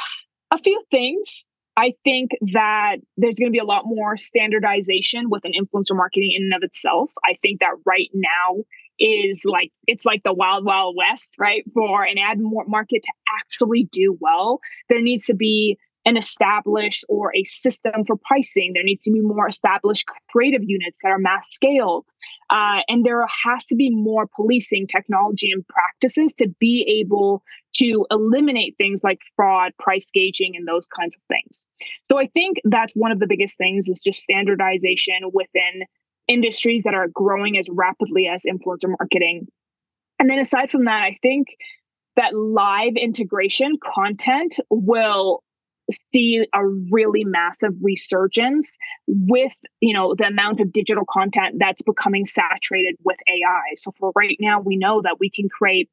a 0.51 0.59
few 0.59 0.83
things. 0.90 1.47
I 1.77 1.95
think 2.05 2.31
that 2.53 2.97
there's 3.17 3.38
going 3.38 3.51
to 3.51 3.57
be 3.57 3.59
a 3.59 3.64
lot 3.64 3.83
more 3.85 4.17
standardization 4.17 5.29
within 5.29 5.53
influencer 5.53 5.97
marketing 5.97 6.33
in 6.37 6.45
and 6.45 6.55
of 6.55 6.62
itself. 6.62 7.11
I 7.25 7.35
think 7.43 7.61
that 7.61 7.75
right 7.85 8.11
now 8.14 8.62
is 8.98 9.42
like 9.44 9.70
it's 9.87 10.04
like 10.04 10.22
the 10.22 10.33
wild 10.33 10.64
wild 10.64 10.94
west 10.96 11.35
right 11.38 11.64
for 11.72 12.04
an 12.04 12.16
ad 12.18 12.38
market 12.40 13.02
to 13.02 13.12
actually 13.40 13.88
do 13.92 14.16
well 14.20 14.61
there 14.88 15.00
needs 15.00 15.24
to 15.24 15.35
be 15.35 15.76
an 16.07 16.16
established 16.16 17.04
or 17.09 17.35
a 17.35 17.44
system 17.44 18.04
for 18.07 18.16
pricing. 18.16 18.72
There 18.74 18.83
needs 18.83 19.02
to 19.02 19.11
be 19.11 19.20
more 19.20 19.48
established 19.48 20.04
creative 20.30 20.62
units 20.62 20.98
that 21.02 21.09
are 21.09 21.18
mass 21.18 21.48
scaled. 21.50 22.07
Uh, 22.50 22.80
and 22.88 23.04
there 23.04 23.26
has 23.44 23.64
to 23.66 23.74
be 23.74 23.90
more 23.90 24.28
policing 24.35 24.87
technology 24.87 25.50
and 25.50 25.66
practices 25.66 26.35
to 26.35 26.48
be 26.61 27.00
able 27.00 27.42
to 27.76 28.07
eliminate 28.11 28.74
things 28.76 29.02
like 29.02 29.22
fraud 29.35 29.72
price 29.78 30.11
gauging 30.12 30.52
and 30.54 30.68
those 30.68 30.87
kinds 30.87 31.16
of 31.16 31.22
things. 31.28 31.66
So 32.04 32.18
i 32.18 32.26
think 32.28 32.59
that's 32.64 32.94
one 32.94 33.11
of 33.12 33.18
the 33.18 33.26
biggest 33.26 33.57
things 33.59 33.88
is 33.88 34.02
just 34.04 34.20
standardization 34.20 35.30
within 35.33 35.87
industries 36.28 36.84
that 36.84 36.94
are 36.94 37.08
growing 37.12 37.58
as 37.58 37.68
rapidly 37.70 38.26
as 38.26 38.44
influencer 38.48 38.88
marketing. 38.88 39.46
And 40.18 40.30
then 40.30 40.38
aside 40.38 40.70
from 40.70 40.84
that, 40.84 41.02
I 41.02 41.18
think 41.22 41.48
that 42.16 42.34
live 42.34 42.94
integration 42.96 43.76
content 43.94 44.58
will 44.70 45.42
see 45.90 46.46
a 46.54 46.66
really 46.90 47.24
massive 47.24 47.72
resurgence 47.82 48.70
with 49.06 49.52
you 49.80 49.92
know 49.92 50.14
the 50.16 50.26
amount 50.26 50.60
of 50.60 50.72
digital 50.72 51.04
content 51.10 51.56
that's 51.58 51.82
becoming 51.82 52.24
saturated 52.24 52.96
with 53.04 53.18
AI. 53.28 53.74
So 53.76 53.92
for 53.98 54.12
right 54.14 54.37
now 54.40 54.60
we 54.60 54.76
know 54.76 55.02
that 55.02 55.16
we 55.20 55.28
can 55.28 55.48
create 55.48 55.90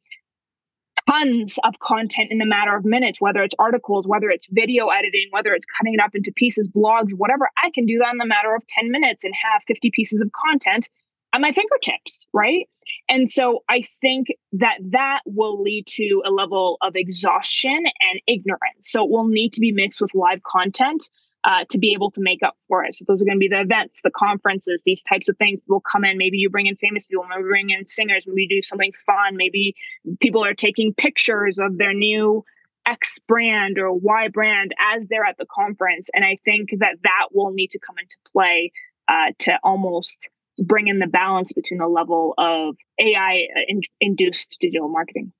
tons 1.11 1.59
of 1.63 1.79
content 1.79 2.31
in 2.31 2.41
a 2.41 2.45
matter 2.45 2.75
of 2.75 2.85
minutes, 2.85 3.19
whether 3.19 3.41
it's 3.43 3.55
articles, 3.59 4.07
whether 4.07 4.29
it's 4.29 4.47
video 4.51 4.87
editing, 4.87 5.27
whether 5.31 5.53
it's 5.53 5.65
cutting 5.77 5.93
it 5.93 5.99
up 5.99 6.15
into 6.15 6.31
pieces, 6.35 6.69
blogs, 6.69 7.09
whatever. 7.15 7.49
I 7.63 7.71
can 7.71 7.85
do 7.85 7.97
that 7.99 8.13
in 8.13 8.21
a 8.21 8.25
matter 8.25 8.55
of 8.55 8.65
10 8.67 8.91
minutes 8.91 9.23
and 9.23 9.33
have 9.35 9.63
50 9.67 9.91
pieces 9.93 10.21
of 10.21 10.29
content 10.31 10.89
at 11.33 11.41
my 11.41 11.51
fingertips, 11.51 12.27
right? 12.33 12.67
And 13.07 13.29
so 13.29 13.63
I 13.69 13.87
think 14.01 14.27
that 14.53 14.77
that 14.91 15.21
will 15.25 15.61
lead 15.61 15.87
to 15.87 16.23
a 16.25 16.31
level 16.31 16.77
of 16.81 16.95
exhaustion 16.95 17.77
and 17.77 18.21
ignorance. 18.27 18.59
So 18.81 19.03
it 19.03 19.09
will 19.09 19.27
need 19.27 19.53
to 19.53 19.61
be 19.61 19.71
mixed 19.71 20.01
with 20.01 20.13
live 20.13 20.41
content 20.43 21.09
uh, 21.43 21.65
to 21.69 21.77
be 21.77 21.93
able 21.93 22.11
to 22.11 22.21
make 22.21 22.43
up 22.43 22.55
for 22.67 22.83
it. 22.83 22.93
So 22.93 23.05
those 23.07 23.21
are 23.21 23.25
going 23.25 23.37
to 23.37 23.39
be 23.39 23.47
the 23.47 23.61
events, 23.61 24.01
the 24.01 24.11
conferences, 24.11 24.81
these 24.85 25.01
types 25.01 25.27
of 25.27 25.37
things 25.37 25.59
will 25.67 25.81
come 25.81 26.05
in. 26.05 26.17
Maybe 26.17 26.37
you 26.37 26.49
bring 26.49 26.67
in 26.67 26.75
famous 26.75 27.07
people, 27.07 27.25
maybe 27.29 27.43
bring 27.43 27.69
in 27.71 27.87
singers, 27.87 28.25
maybe 28.27 28.43
you 28.43 28.49
do 28.49 28.61
something 28.61 28.93
fun. 29.05 29.35
Maybe 29.35 29.75
people 30.19 30.45
are 30.45 30.53
taking 30.53 30.93
pictures 30.93 31.59
of 31.59 31.77
their 31.77 31.93
new 31.93 32.43
X 32.85 33.19
brand 33.27 33.77
or 33.79 33.93
Y 33.93 34.27
brand 34.27 34.73
as 34.93 35.07
they're 35.09 35.25
at 35.25 35.37
the 35.37 35.45
conference. 35.53 36.09
And 36.13 36.25
I 36.25 36.37
think 36.43 36.69
that 36.79 36.97
that 37.03 37.27
will 37.31 37.51
need 37.51 37.71
to 37.71 37.79
come 37.79 37.95
into 37.99 38.17
play 38.31 38.71
uh, 39.07 39.31
to 39.39 39.59
almost 39.63 40.29
bring 40.63 40.87
in 40.87 40.99
the 40.99 41.07
balance 41.07 41.53
between 41.53 41.79
the 41.79 41.87
level 41.87 42.33
of 42.37 42.75
AI 42.99 43.47
in- 43.67 43.81
induced 43.99 44.57
digital 44.59 44.89
marketing 44.89 45.31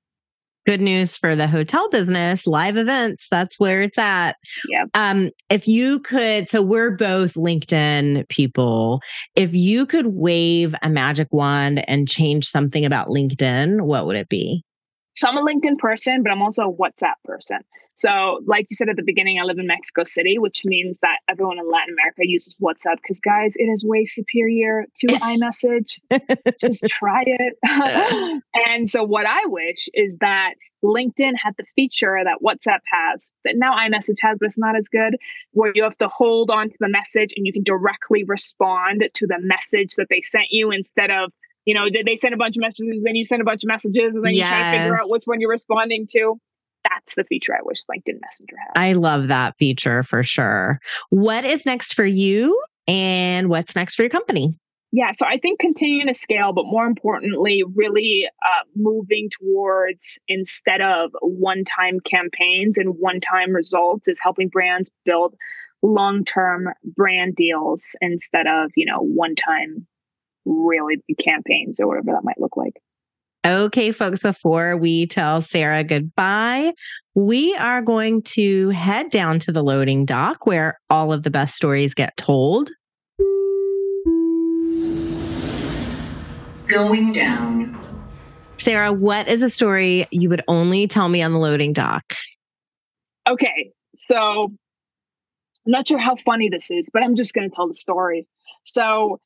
good 0.66 0.80
news 0.80 1.16
for 1.16 1.34
the 1.34 1.46
hotel 1.46 1.88
business 1.90 2.46
live 2.46 2.76
events 2.76 3.28
that's 3.28 3.58
where 3.58 3.82
it's 3.82 3.98
at. 3.98 4.36
Yeah 4.68 4.84
um 4.94 5.30
if 5.50 5.66
you 5.66 6.00
could 6.00 6.48
so 6.48 6.62
we're 6.62 6.90
both 6.90 7.34
linkedin 7.34 8.28
people. 8.28 9.00
If 9.34 9.54
you 9.54 9.86
could 9.86 10.08
wave 10.08 10.74
a 10.82 10.88
magic 10.88 11.28
wand 11.32 11.88
and 11.88 12.08
change 12.08 12.48
something 12.48 12.84
about 12.84 13.08
linkedin 13.08 13.82
what 13.82 14.06
would 14.06 14.16
it 14.16 14.28
be? 14.28 14.64
So 15.14 15.28
i'm 15.28 15.36
a 15.36 15.42
linkedin 15.42 15.78
person 15.78 16.22
but 16.22 16.32
i'm 16.32 16.42
also 16.42 16.62
a 16.64 16.72
whatsapp 16.72 17.14
person 17.24 17.58
so, 17.94 18.40
like 18.46 18.66
you 18.70 18.74
said 18.74 18.88
at 18.88 18.96
the 18.96 19.02
beginning, 19.04 19.38
I 19.38 19.44
live 19.44 19.58
in 19.58 19.66
Mexico 19.66 20.02
City, 20.04 20.38
which 20.38 20.62
means 20.64 21.00
that 21.00 21.18
everyone 21.28 21.58
in 21.58 21.70
Latin 21.70 21.94
America 21.94 22.22
uses 22.24 22.56
WhatsApp 22.60 22.96
because, 22.96 23.20
guys, 23.20 23.54
it 23.56 23.64
is 23.64 23.84
way 23.84 24.04
superior 24.04 24.86
to 24.96 25.06
iMessage. 25.08 26.00
Just 26.58 26.84
try 26.86 27.22
it. 27.26 28.42
and 28.66 28.88
so, 28.88 29.04
what 29.04 29.26
I 29.26 29.44
wish 29.44 29.88
is 29.92 30.16
that 30.20 30.54
LinkedIn 30.82 31.34
had 31.40 31.54
the 31.58 31.64
feature 31.76 32.18
that 32.24 32.38
WhatsApp 32.42 32.80
has 32.90 33.32
that 33.44 33.56
now 33.56 33.76
iMessage 33.76 34.18
has, 34.22 34.38
but 34.40 34.46
it's 34.46 34.58
not 34.58 34.74
as 34.74 34.88
good, 34.88 35.16
where 35.52 35.72
you 35.74 35.82
have 35.82 35.98
to 35.98 36.08
hold 36.08 36.50
on 36.50 36.70
to 36.70 36.76
the 36.80 36.88
message 36.88 37.34
and 37.36 37.46
you 37.46 37.52
can 37.52 37.62
directly 37.62 38.24
respond 38.24 39.04
to 39.12 39.26
the 39.26 39.38
message 39.40 39.94
that 39.96 40.06
they 40.08 40.22
sent 40.22 40.46
you 40.50 40.70
instead 40.70 41.10
of 41.10 41.30
you 41.64 41.74
know, 41.74 41.88
did 41.88 42.06
they 42.06 42.16
send 42.16 42.34
a 42.34 42.36
bunch 42.36 42.56
of 42.56 42.60
messages, 42.60 43.04
then 43.04 43.14
you 43.14 43.22
send 43.22 43.40
a 43.40 43.44
bunch 43.44 43.62
of 43.62 43.68
messages, 43.68 44.16
and 44.16 44.24
then 44.24 44.32
yes. 44.32 44.48
you 44.48 44.52
try 44.52 44.72
to 44.72 44.78
figure 44.78 45.00
out 45.00 45.08
which 45.08 45.22
one 45.26 45.40
you're 45.40 45.48
responding 45.48 46.08
to 46.10 46.40
that's 46.94 47.14
the 47.14 47.24
feature 47.24 47.54
I 47.54 47.60
wish 47.62 47.84
LinkedIn 47.84 48.20
Messenger 48.20 48.56
had. 48.58 48.80
I 48.80 48.92
love 48.94 49.28
that 49.28 49.56
feature 49.58 50.02
for 50.02 50.22
sure. 50.22 50.80
What 51.10 51.44
is 51.44 51.66
next 51.66 51.94
for 51.94 52.04
you 52.04 52.60
and 52.86 53.48
what's 53.48 53.76
next 53.76 53.94
for 53.94 54.02
your 54.02 54.10
company? 54.10 54.58
Yeah, 54.94 55.10
so 55.12 55.26
I 55.26 55.38
think 55.38 55.58
continuing 55.58 56.06
to 56.08 56.14
scale, 56.14 56.52
but 56.52 56.66
more 56.66 56.84
importantly, 56.84 57.62
really 57.74 58.28
uh, 58.44 58.64
moving 58.76 59.30
towards 59.30 60.18
instead 60.28 60.82
of 60.82 61.12
one 61.22 61.64
time 61.64 61.98
campaigns 62.00 62.76
and 62.76 62.96
one 62.98 63.20
time 63.20 63.52
results 63.52 64.06
is 64.06 64.20
helping 64.22 64.48
brands 64.48 64.90
build 65.06 65.34
long 65.82 66.26
term 66.26 66.68
brand 66.84 67.36
deals 67.36 67.96
instead 68.02 68.46
of, 68.46 68.70
you 68.76 68.84
know, 68.84 68.98
one 68.98 69.34
time 69.34 69.86
really 70.44 70.96
big 71.08 71.16
campaigns 71.16 71.80
or 71.80 71.88
whatever 71.88 72.12
that 72.12 72.24
might 72.24 72.38
look 72.38 72.56
like. 72.56 72.74
Okay, 73.44 73.90
folks, 73.90 74.22
before 74.22 74.76
we 74.76 75.08
tell 75.08 75.40
Sarah 75.42 75.82
goodbye, 75.82 76.72
we 77.16 77.56
are 77.56 77.82
going 77.82 78.22
to 78.22 78.68
head 78.68 79.10
down 79.10 79.40
to 79.40 79.50
the 79.50 79.64
loading 79.64 80.04
dock 80.04 80.46
where 80.46 80.78
all 80.88 81.12
of 81.12 81.24
the 81.24 81.30
best 81.30 81.56
stories 81.56 81.92
get 81.92 82.16
told. 82.16 82.70
Going 86.68 87.12
down. 87.12 87.76
Sarah, 88.58 88.92
what 88.92 89.26
is 89.26 89.42
a 89.42 89.50
story 89.50 90.06
you 90.12 90.28
would 90.28 90.44
only 90.46 90.86
tell 90.86 91.08
me 91.08 91.20
on 91.20 91.32
the 91.32 91.40
loading 91.40 91.72
dock? 91.72 92.14
Okay, 93.28 93.72
so 93.96 94.52
I'm 95.66 95.72
not 95.72 95.88
sure 95.88 95.98
how 95.98 96.14
funny 96.14 96.48
this 96.48 96.70
is, 96.70 96.90
but 96.92 97.02
I'm 97.02 97.16
just 97.16 97.34
going 97.34 97.50
to 97.50 97.54
tell 97.54 97.66
the 97.66 97.74
story. 97.74 98.28
So 98.62 99.18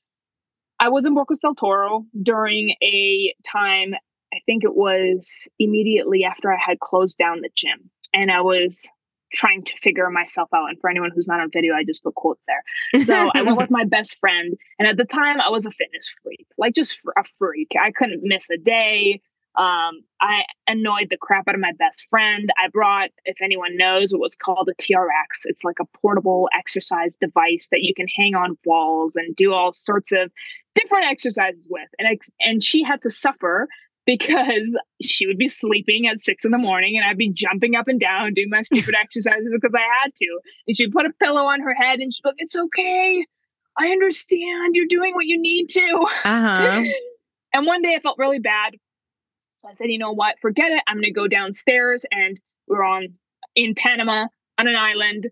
I 0.80 0.88
was 0.88 1.06
in 1.06 1.14
Bocas 1.14 1.40
del 1.40 1.54
Toro 1.54 2.06
during 2.22 2.74
a 2.82 3.34
time, 3.44 3.94
I 4.36 4.40
think 4.44 4.64
it 4.64 4.76
was 4.76 5.48
immediately 5.58 6.24
after 6.24 6.52
I 6.52 6.58
had 6.60 6.78
closed 6.80 7.16
down 7.16 7.40
the 7.40 7.48
gym. 7.54 7.90
And 8.12 8.30
I 8.30 8.42
was 8.42 8.90
trying 9.32 9.62
to 9.64 9.72
figure 9.82 10.08
myself 10.10 10.48
out. 10.54 10.68
And 10.68 10.78
for 10.80 10.90
anyone 10.90 11.10
who's 11.14 11.26
not 11.26 11.40
on 11.40 11.50
video, 11.52 11.74
I 11.74 11.84
just 11.84 12.02
put 12.02 12.14
quotes 12.14 12.44
there. 12.46 13.00
So 13.00 13.30
I 13.34 13.42
went 13.42 13.56
with 13.56 13.70
my 13.70 13.84
best 13.84 14.18
friend. 14.20 14.54
And 14.78 14.86
at 14.86 14.96
the 14.96 15.04
time, 15.04 15.40
I 15.40 15.48
was 15.48 15.66
a 15.66 15.70
fitness 15.70 16.08
freak, 16.22 16.46
like 16.58 16.74
just 16.74 17.00
a 17.16 17.24
freak. 17.38 17.72
I 17.80 17.90
couldn't 17.92 18.20
miss 18.22 18.50
a 18.50 18.58
day. 18.58 19.20
Um, 19.56 20.02
I 20.20 20.44
annoyed 20.68 21.08
the 21.08 21.16
crap 21.16 21.48
out 21.48 21.54
of 21.54 21.60
my 21.62 21.72
best 21.78 22.06
friend. 22.10 22.50
I 22.62 22.68
brought, 22.68 23.08
if 23.24 23.36
anyone 23.42 23.76
knows, 23.76 24.12
what 24.12 24.20
was 24.20 24.36
called 24.36 24.68
a 24.68 24.74
TRX. 24.82 25.46
It's 25.46 25.64
like 25.64 25.78
a 25.80 25.98
portable 25.98 26.50
exercise 26.56 27.16
device 27.20 27.68
that 27.70 27.80
you 27.80 27.94
can 27.94 28.06
hang 28.14 28.34
on 28.34 28.58
walls 28.66 29.16
and 29.16 29.34
do 29.34 29.54
all 29.54 29.72
sorts 29.72 30.12
of 30.12 30.30
different 30.74 31.06
exercises 31.06 31.66
with. 31.70 31.88
And 31.98 32.06
I, 32.06 32.18
and 32.40 32.62
she 32.62 32.82
had 32.82 33.00
to 33.02 33.10
suffer 33.10 33.66
because 34.06 34.78
she 35.02 35.26
would 35.26 35.36
be 35.36 35.48
sleeping 35.48 36.06
at 36.06 36.22
six 36.22 36.44
in 36.44 36.52
the 36.52 36.58
morning 36.58 36.96
and 36.96 37.04
I'd 37.04 37.18
be 37.18 37.32
jumping 37.32 37.74
up 37.74 37.88
and 37.88 38.00
down 38.00 38.32
doing 38.34 38.48
my 38.48 38.62
stupid 38.62 38.94
exercises 38.98 39.48
because 39.52 39.74
I 39.74 39.86
had 40.02 40.14
to. 40.14 40.40
And 40.66 40.76
she'd 40.76 40.92
put 40.92 41.06
a 41.06 41.12
pillow 41.20 41.42
on 41.42 41.60
her 41.60 41.74
head 41.74 41.98
and 41.98 42.14
she'd 42.14 42.22
be 42.22 42.30
like, 42.30 42.36
It's 42.38 42.56
okay. 42.56 43.26
I 43.78 43.88
understand. 43.88 44.74
You're 44.74 44.86
doing 44.86 45.14
what 45.14 45.26
you 45.26 45.40
need 45.40 45.68
to. 45.70 46.06
Uh-huh. 46.24 46.84
and 47.52 47.66
one 47.66 47.82
day 47.82 47.94
I 47.94 48.00
felt 48.00 48.16
really 48.18 48.38
bad. 48.38 48.76
So 49.56 49.68
I 49.68 49.72
said, 49.72 49.90
you 49.90 49.98
know 49.98 50.12
what? 50.12 50.36
Forget 50.40 50.70
it. 50.70 50.82
I'm 50.86 50.96
going 50.96 51.04
to 51.04 51.12
go 51.12 51.28
downstairs. 51.28 52.04
And 52.10 52.40
we 52.68 52.76
we're 52.76 52.84
on 52.84 53.08
in 53.54 53.74
Panama 53.74 54.26
on 54.58 54.68
an 54.68 54.76
island 54.76 55.28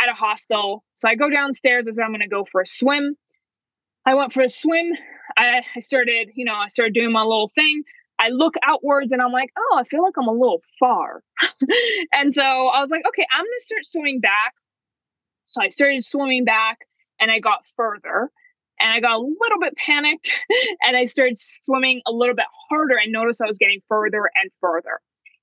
at 0.00 0.08
a 0.08 0.12
hostel. 0.12 0.84
So 0.94 1.08
I 1.08 1.14
go 1.14 1.30
downstairs 1.30 1.88
as 1.88 1.98
I'm 1.98 2.10
going 2.10 2.20
to 2.20 2.28
go 2.28 2.44
for 2.50 2.60
a 2.60 2.66
swim. 2.66 3.16
I 4.06 4.14
went 4.14 4.32
for 4.32 4.42
a 4.42 4.48
swim. 4.48 4.92
I, 5.36 5.62
I 5.76 5.80
started, 5.80 6.30
you 6.34 6.44
know, 6.44 6.54
I 6.54 6.68
started 6.68 6.94
doing 6.94 7.12
my 7.12 7.22
little 7.22 7.50
thing. 7.54 7.82
I 8.18 8.30
look 8.30 8.54
outwards 8.64 9.12
and 9.12 9.22
I'm 9.22 9.32
like, 9.32 9.50
oh, 9.56 9.78
I 9.78 9.84
feel 9.84 10.02
like 10.02 10.14
I'm 10.18 10.28
a 10.28 10.32
little 10.32 10.60
far. 10.78 11.22
and 12.12 12.32
so 12.34 12.42
I 12.42 12.80
was 12.80 12.90
like, 12.90 13.02
okay, 13.06 13.26
I'm 13.32 13.44
going 13.44 13.58
to 13.58 13.64
start 13.64 13.84
swimming 13.84 14.20
back. 14.20 14.54
So 15.44 15.62
I 15.62 15.68
started 15.68 16.04
swimming 16.04 16.44
back 16.44 16.78
and 17.20 17.30
I 17.30 17.38
got 17.38 17.60
further 17.76 18.30
and 18.80 18.92
I 18.92 19.00
got 19.00 19.16
a 19.16 19.18
little 19.18 19.60
bit 19.60 19.76
panicked 19.76 20.34
and 20.82 20.96
I 20.96 21.04
started 21.04 21.38
swimming 21.38 22.02
a 22.06 22.12
little 22.12 22.34
bit 22.34 22.46
harder 22.68 22.96
and 22.96 23.12
noticed 23.12 23.40
I 23.42 23.46
was 23.46 23.58
getting 23.58 23.80
further 23.88 24.30
and 24.40 24.50
further. 24.60 25.00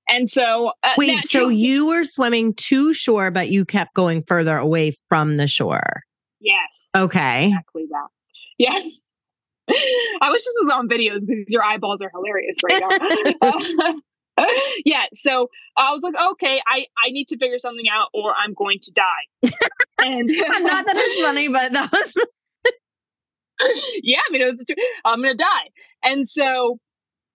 And 0.07 0.29
so, 0.29 0.71
uh, 0.83 0.93
wait, 0.97 1.25
so 1.25 1.47
you 1.47 1.87
were 1.87 2.03
swimming 2.03 2.53
to 2.55 2.93
shore, 2.93 3.31
but 3.31 3.49
you 3.49 3.65
kept 3.65 3.95
going 3.95 4.23
further 4.27 4.55
away 4.55 4.95
from 5.09 5.37
the 5.37 5.47
shore. 5.47 6.03
Yes. 6.39 6.91
Okay. 6.95 7.47
Exactly 7.47 7.85
that. 7.89 8.07
Yes. 8.59 9.04
I 9.69 10.31
wish 10.31 10.41
this 10.41 10.55
was 10.63 10.71
on 10.73 10.87
videos 10.87 11.27
because 11.27 11.45
your 11.49 11.63
eyeballs 11.63 12.01
are 12.01 12.11
hilarious 12.13 12.57
right 12.63 12.81
now. 13.41 13.95
yeah. 14.85 15.05
So 15.13 15.49
I 15.77 15.91
was 15.91 16.01
like, 16.03 16.13
okay, 16.33 16.61
I, 16.67 16.85
I 17.03 17.11
need 17.11 17.27
to 17.29 17.37
figure 17.37 17.59
something 17.59 17.87
out 17.89 18.09
or 18.13 18.33
I'm 18.33 18.53
going 18.53 18.79
to 18.83 18.91
die. 18.91 19.49
and 20.03 20.27
not 20.63 20.85
that 20.85 20.95
it's 20.95 21.21
funny, 21.21 21.47
but 21.47 21.73
that 21.73 21.91
was 21.91 22.15
yeah, 24.03 24.19
I 24.27 24.31
mean, 24.31 24.41
it 24.41 24.45
was, 24.45 24.63
I'm 25.05 25.21
going 25.21 25.37
to 25.37 25.43
die. 25.43 25.69
And 26.03 26.27
so 26.27 26.79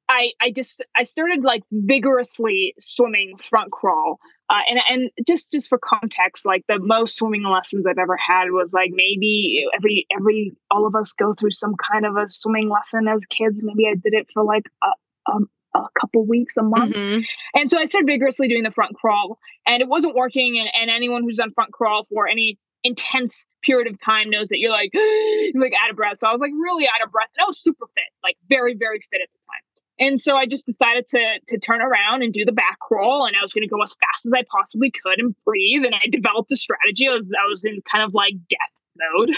I, 0.08 0.30
I 0.40 0.50
just, 0.50 0.84
I 0.96 1.04
started 1.04 1.42
like 1.42 1.62
vigorously 1.72 2.74
swimming 2.78 3.34
front 3.48 3.72
crawl. 3.72 4.18
Uh, 4.50 4.62
and, 4.68 4.80
and 4.90 5.10
just, 5.26 5.52
just 5.52 5.68
for 5.68 5.78
context, 5.78 6.44
like 6.44 6.64
the 6.66 6.80
most 6.80 7.16
swimming 7.16 7.44
lessons 7.44 7.86
I've 7.86 7.98
ever 7.98 8.16
had 8.16 8.46
was 8.50 8.72
like 8.74 8.90
maybe 8.92 9.64
every, 9.76 10.06
every, 10.16 10.52
all 10.72 10.88
of 10.88 10.96
us 10.96 11.12
go 11.12 11.34
through 11.38 11.52
some 11.52 11.74
kind 11.76 12.04
of 12.04 12.16
a 12.16 12.28
swimming 12.28 12.68
lesson 12.68 13.06
as 13.06 13.24
kids. 13.26 13.62
Maybe 13.62 13.86
I 13.86 13.94
did 13.94 14.12
it 14.12 14.26
for 14.34 14.42
like 14.42 14.64
a, 14.82 15.32
a, 15.32 15.38
a 15.76 15.86
couple 16.00 16.26
weeks, 16.26 16.56
a 16.56 16.64
month. 16.64 16.96
Mm-hmm. 16.96 17.20
And 17.54 17.70
so 17.70 17.78
I 17.78 17.84
started 17.84 18.08
vigorously 18.08 18.48
doing 18.48 18.64
the 18.64 18.72
front 18.72 18.96
crawl 18.96 19.38
and 19.68 19.80
it 19.80 19.88
wasn't 19.88 20.16
working. 20.16 20.58
And, 20.58 20.68
and 20.74 20.90
anyone 20.90 21.22
who's 21.22 21.36
done 21.36 21.52
front 21.54 21.72
crawl 21.72 22.06
for 22.12 22.26
any 22.26 22.58
intense 22.82 23.46
period 23.62 23.86
of 23.92 23.98
time 24.02 24.30
knows 24.30 24.48
that 24.48 24.58
you're 24.58 24.70
like 24.70 24.90
you're 24.94 25.62
like 25.62 25.74
out 25.80 25.90
of 25.90 25.96
breath. 25.96 26.18
So 26.18 26.26
I 26.26 26.32
was 26.32 26.40
like 26.40 26.52
really 26.60 26.86
out 26.86 27.06
of 27.06 27.12
breath. 27.12 27.28
And 27.36 27.44
I 27.44 27.46
was 27.46 27.62
super 27.62 27.86
fit, 27.94 28.10
like 28.24 28.36
very, 28.48 28.74
very 28.76 28.98
fit 28.98 29.20
at 29.22 29.28
the 29.32 29.38
time. 29.46 29.62
And 30.00 30.20
so 30.20 30.36
I 30.36 30.46
just 30.46 30.66
decided 30.66 31.06
to 31.08 31.38
to 31.48 31.58
turn 31.58 31.80
around 31.82 32.22
and 32.22 32.32
do 32.32 32.44
the 32.44 32.52
back 32.52 32.78
crawl 32.80 33.26
and 33.26 33.36
I 33.36 33.42
was 33.42 33.52
gonna 33.52 33.68
go 33.68 33.82
as 33.82 33.94
fast 33.94 34.26
as 34.26 34.32
I 34.32 34.42
possibly 34.50 34.90
could 34.90 35.18
and 35.18 35.34
breathe. 35.44 35.84
And 35.84 35.94
I 35.94 36.08
developed 36.10 36.50
a 36.50 36.56
strategy. 36.56 37.06
I 37.06 37.12
was 37.12 37.30
I 37.32 37.48
was 37.48 37.64
in 37.64 37.80
kind 37.90 38.02
of 38.02 38.14
like 38.14 38.34
death 38.48 38.58
mode. 38.96 39.30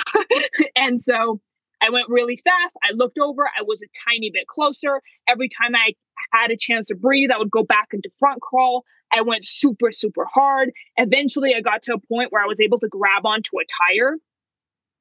and 0.76 1.00
so 1.00 1.40
I 1.82 1.90
went 1.90 2.08
really 2.08 2.36
fast. 2.36 2.78
I 2.84 2.92
looked 2.92 3.18
over. 3.18 3.46
I 3.46 3.62
was 3.62 3.82
a 3.82 3.86
tiny 4.08 4.30
bit 4.32 4.46
closer. 4.46 5.02
Every 5.28 5.48
time 5.48 5.74
I 5.74 5.94
had 6.32 6.52
a 6.52 6.56
chance 6.56 6.88
to 6.88 6.94
breathe, 6.94 7.30
I 7.34 7.38
would 7.38 7.50
go 7.50 7.64
back 7.64 7.88
into 7.92 8.08
front 8.18 8.40
crawl. 8.40 8.84
I 9.12 9.20
went 9.20 9.44
super, 9.44 9.90
super 9.90 10.24
hard. 10.24 10.70
Eventually, 10.96 11.54
I 11.54 11.60
got 11.60 11.82
to 11.82 11.94
a 11.94 11.98
point 11.98 12.32
where 12.32 12.42
I 12.42 12.46
was 12.46 12.60
able 12.60 12.78
to 12.78 12.88
grab 12.88 13.26
onto 13.26 13.58
a 13.58 13.64
tire 13.90 14.16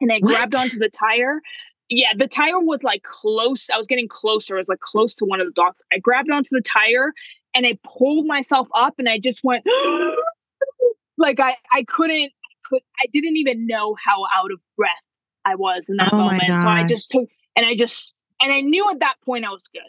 and 0.01 0.11
I 0.11 0.15
what? 0.15 0.29
grabbed 0.29 0.55
onto 0.55 0.79
the 0.79 0.89
tire. 0.89 1.41
Yeah, 1.93 2.13
the 2.17 2.27
tire 2.27 2.59
was 2.59 2.83
like 2.83 3.03
close. 3.03 3.69
I 3.69 3.77
was 3.77 3.85
getting 3.85 4.07
closer. 4.07 4.55
It 4.55 4.61
was 4.61 4.69
like 4.69 4.79
close 4.79 5.13
to 5.15 5.25
one 5.25 5.41
of 5.41 5.47
the 5.47 5.53
docks. 5.53 5.81
I 5.93 5.99
grabbed 5.99 6.31
onto 6.31 6.49
the 6.51 6.61
tire 6.61 7.13
and 7.53 7.65
I 7.65 7.77
pulled 7.85 8.25
myself 8.25 8.69
up 8.73 8.95
and 8.97 9.09
I 9.09 9.19
just 9.19 9.41
went 9.43 9.65
like 11.17 11.41
I 11.41 11.57
I 11.73 11.83
couldn't 11.83 12.31
could 12.63 12.81
I 13.01 13.07
didn't 13.11 13.35
even 13.35 13.67
know 13.67 13.97
how 14.03 14.23
out 14.33 14.51
of 14.53 14.59
breath 14.77 14.91
I 15.43 15.55
was 15.55 15.89
in 15.89 15.97
that 15.97 16.13
oh 16.13 16.17
moment. 16.17 16.61
So 16.61 16.69
I 16.69 16.85
just 16.85 17.09
took 17.09 17.27
and 17.57 17.65
I 17.65 17.75
just 17.75 18.15
and 18.39 18.53
I 18.53 18.61
knew 18.61 18.89
at 18.89 19.01
that 19.01 19.15
point 19.25 19.43
I 19.43 19.49
was 19.49 19.63
good. 19.73 19.81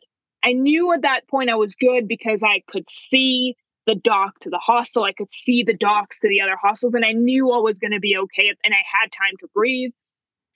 I 0.45 0.55
knew 0.55 0.93
at 0.93 1.03
that 1.03 1.29
point 1.29 1.51
I 1.51 1.55
was 1.55 1.77
good 1.77 2.09
because 2.09 2.43
I 2.43 2.63
could 2.69 2.91
see 2.91 3.55
the 3.87 3.95
dock 3.95 4.41
to 4.41 4.51
the 4.51 4.59
hostel. 4.59 5.05
I 5.05 5.13
could 5.13 5.33
see 5.33 5.63
the 5.63 5.75
docks 5.75 6.21
to 6.21 6.29
the 6.29 6.41
other 6.41 6.57
hostels, 6.61 6.95
and 6.95 7.05
I 7.05 7.13
knew 7.13 7.53
I 7.53 7.59
was 7.59 7.79
going 7.79 7.93
to 7.93 8.01
be 8.01 8.17
okay. 8.17 8.49
And 8.65 8.75
I 8.75 8.83
had 9.01 9.13
time 9.13 9.37
to 9.41 9.49
breathe. 9.55 9.93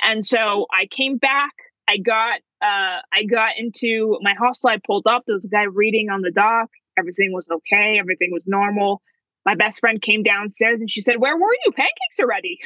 And 0.02 0.26
so 0.26 0.66
I 0.70 0.87
came 0.90 1.18
back. 1.18 1.52
I 1.88 1.98
got 1.98 2.40
uh, 2.62 3.00
I 3.12 3.24
got 3.30 3.52
into 3.59 4.18
my 4.22 4.35
hostel. 4.38 4.70
I 4.70 4.78
pulled 4.85 5.06
up. 5.06 5.22
There 5.26 5.35
was 5.35 5.44
a 5.44 5.48
guy 5.48 5.64
reading 5.64 6.09
on 6.11 6.22
the 6.22 6.30
dock. 6.30 6.68
Everything 6.98 7.32
was 7.32 7.46
okay. 7.50 7.98
Everything 7.98 8.30
was 8.32 8.44
normal. 8.46 9.02
My 9.44 9.54
best 9.54 9.78
friend 9.80 10.02
came 10.02 10.22
downstairs 10.22 10.80
and 10.80 10.90
she 10.90 11.02
said, 11.02 11.16
"Where 11.18 11.37
were 11.37 11.52
you? 11.64 11.72
Pancakes 11.72 12.20
are 12.20 12.26
ready." 12.26 12.59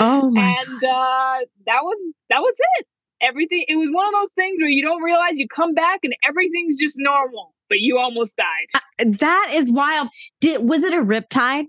Oh 0.00 0.30
my! 0.32 0.56
And 0.66 0.76
uh, 0.76 1.46
that 1.66 1.82
was 1.82 2.14
that 2.30 2.40
was 2.40 2.54
it. 2.78 2.86
Everything. 3.20 3.64
It 3.68 3.76
was 3.76 3.90
one 3.92 4.06
of 4.06 4.14
those 4.14 4.32
things 4.32 4.58
where 4.60 4.70
you 4.70 4.82
don't 4.82 5.02
realize 5.02 5.32
you 5.34 5.48
come 5.48 5.74
back 5.74 6.00
and 6.02 6.14
everything's 6.26 6.78
just 6.78 6.96
normal 6.98 7.54
but 7.72 7.80
you 7.80 7.96
almost 7.96 8.36
died. 8.36 8.82
Uh, 9.00 9.16
that 9.20 9.48
is 9.54 9.72
wild. 9.72 10.08
Did 10.42 10.68
was 10.68 10.82
it 10.82 10.92
a 10.92 11.00
rip 11.00 11.30
tide? 11.30 11.64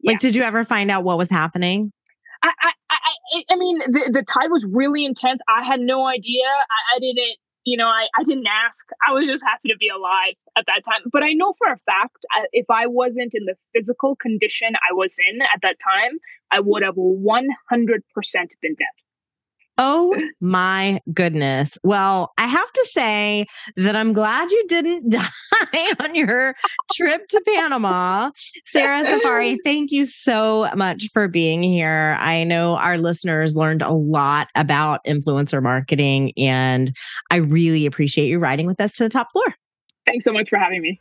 Yeah. 0.00 0.12
Like, 0.12 0.20
did 0.20 0.36
you 0.36 0.42
ever 0.42 0.64
find 0.64 0.92
out 0.92 1.02
what 1.02 1.18
was 1.18 1.28
happening? 1.28 1.90
I, 2.42 2.52
I, 2.60 2.72
I, 2.90 3.42
I 3.50 3.56
mean, 3.56 3.78
the, 3.78 4.10
the 4.12 4.22
tide 4.22 4.50
was 4.50 4.64
really 4.64 5.04
intense. 5.04 5.40
I 5.48 5.64
had 5.64 5.80
no 5.80 6.06
idea. 6.06 6.44
I, 6.46 6.96
I 6.96 6.98
didn't, 7.00 7.36
you 7.64 7.76
know, 7.76 7.86
I, 7.86 8.08
I 8.18 8.22
didn't 8.24 8.46
ask. 8.46 8.88
I 9.06 9.12
was 9.12 9.26
just 9.26 9.42
happy 9.42 9.68
to 9.68 9.76
be 9.78 9.88
alive 9.88 10.34
at 10.56 10.64
that 10.66 10.82
time. 10.84 11.02
But 11.12 11.22
I 11.22 11.32
know 11.32 11.54
for 11.58 11.66
a 11.68 11.78
fact, 11.86 12.24
uh, 12.36 12.44
if 12.52 12.66
I 12.70 12.86
wasn't 12.86 13.32
in 13.34 13.44
the 13.44 13.54
physical 13.74 14.16
condition 14.16 14.68
I 14.76 14.94
was 14.94 15.16
in 15.30 15.42
at 15.42 15.60
that 15.62 15.76
time, 15.82 16.18
I 16.50 16.60
would 16.60 16.82
have 16.82 16.94
100% 16.94 17.48
been 18.62 18.74
dead. 18.74 19.07
Oh 19.80 20.12
my 20.40 21.00
goodness. 21.14 21.78
Well, 21.84 22.32
I 22.36 22.48
have 22.48 22.72
to 22.72 22.88
say 22.92 23.46
that 23.76 23.94
I'm 23.94 24.12
glad 24.12 24.50
you 24.50 24.66
didn't 24.66 25.08
die 25.10 25.94
on 26.00 26.16
your 26.16 26.56
trip 26.94 27.28
to 27.28 27.40
Panama. 27.46 28.32
Sarah 28.66 29.04
Saffari, 29.04 29.56
thank 29.64 29.92
you 29.92 30.04
so 30.04 30.68
much 30.74 31.08
for 31.12 31.28
being 31.28 31.62
here. 31.62 32.16
I 32.18 32.42
know 32.42 32.74
our 32.74 32.98
listeners 32.98 33.54
learned 33.54 33.82
a 33.82 33.92
lot 33.92 34.48
about 34.56 35.00
influencer 35.06 35.62
marketing, 35.62 36.32
and 36.36 36.90
I 37.30 37.36
really 37.36 37.86
appreciate 37.86 38.26
you 38.26 38.40
riding 38.40 38.66
with 38.66 38.80
us 38.80 38.92
to 38.96 39.04
the 39.04 39.08
top 39.08 39.30
floor. 39.30 39.54
Thanks 40.06 40.24
so 40.24 40.32
much 40.32 40.48
for 40.48 40.58
having 40.58 40.82
me. 40.82 41.00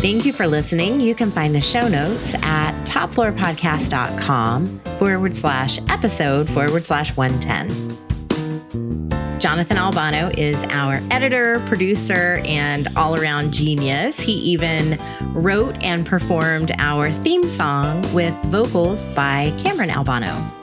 Thank 0.00 0.24
you 0.24 0.32
for 0.32 0.46
listening. 0.46 0.98
You 0.98 1.14
can 1.14 1.30
find 1.30 1.54
the 1.54 1.60
show 1.60 1.86
notes 1.86 2.32
at 2.36 2.72
topfloorpodcast.com 2.86 4.80
forward 4.98 5.36
slash 5.36 5.78
episode 5.90 6.48
forward 6.48 6.86
slash 6.86 7.14
110. 7.18 9.38
Jonathan 9.38 9.76
Albano 9.76 10.30
is 10.38 10.58
our 10.70 11.02
editor, 11.10 11.62
producer, 11.66 12.40
and 12.46 12.88
all 12.96 13.20
around 13.20 13.52
genius. 13.52 14.18
He 14.18 14.32
even 14.32 14.98
wrote 15.34 15.76
and 15.82 16.06
performed 16.06 16.72
our 16.78 17.12
theme 17.12 17.46
song 17.46 18.00
with 18.14 18.34
vocals 18.44 19.06
by 19.08 19.54
Cameron 19.62 19.90
Albano. 19.90 20.59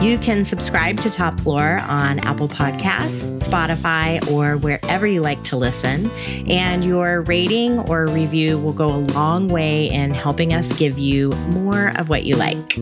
You 0.00 0.16
can 0.16 0.44
subscribe 0.44 1.00
to 1.00 1.10
Top 1.10 1.40
Floor 1.40 1.80
on 1.80 2.20
Apple 2.20 2.48
Podcasts, 2.48 3.42
Spotify, 3.42 4.24
or 4.30 4.56
wherever 4.56 5.08
you 5.08 5.20
like 5.20 5.42
to 5.44 5.56
listen. 5.56 6.08
And 6.48 6.84
your 6.84 7.22
rating 7.22 7.80
or 7.80 8.06
review 8.06 8.58
will 8.58 8.72
go 8.72 8.86
a 8.86 9.02
long 9.12 9.48
way 9.48 9.90
in 9.90 10.14
helping 10.14 10.54
us 10.54 10.72
give 10.74 11.00
you 11.00 11.30
more 11.50 11.88
of 11.98 12.08
what 12.08 12.22
you 12.22 12.36
like. 12.36 12.74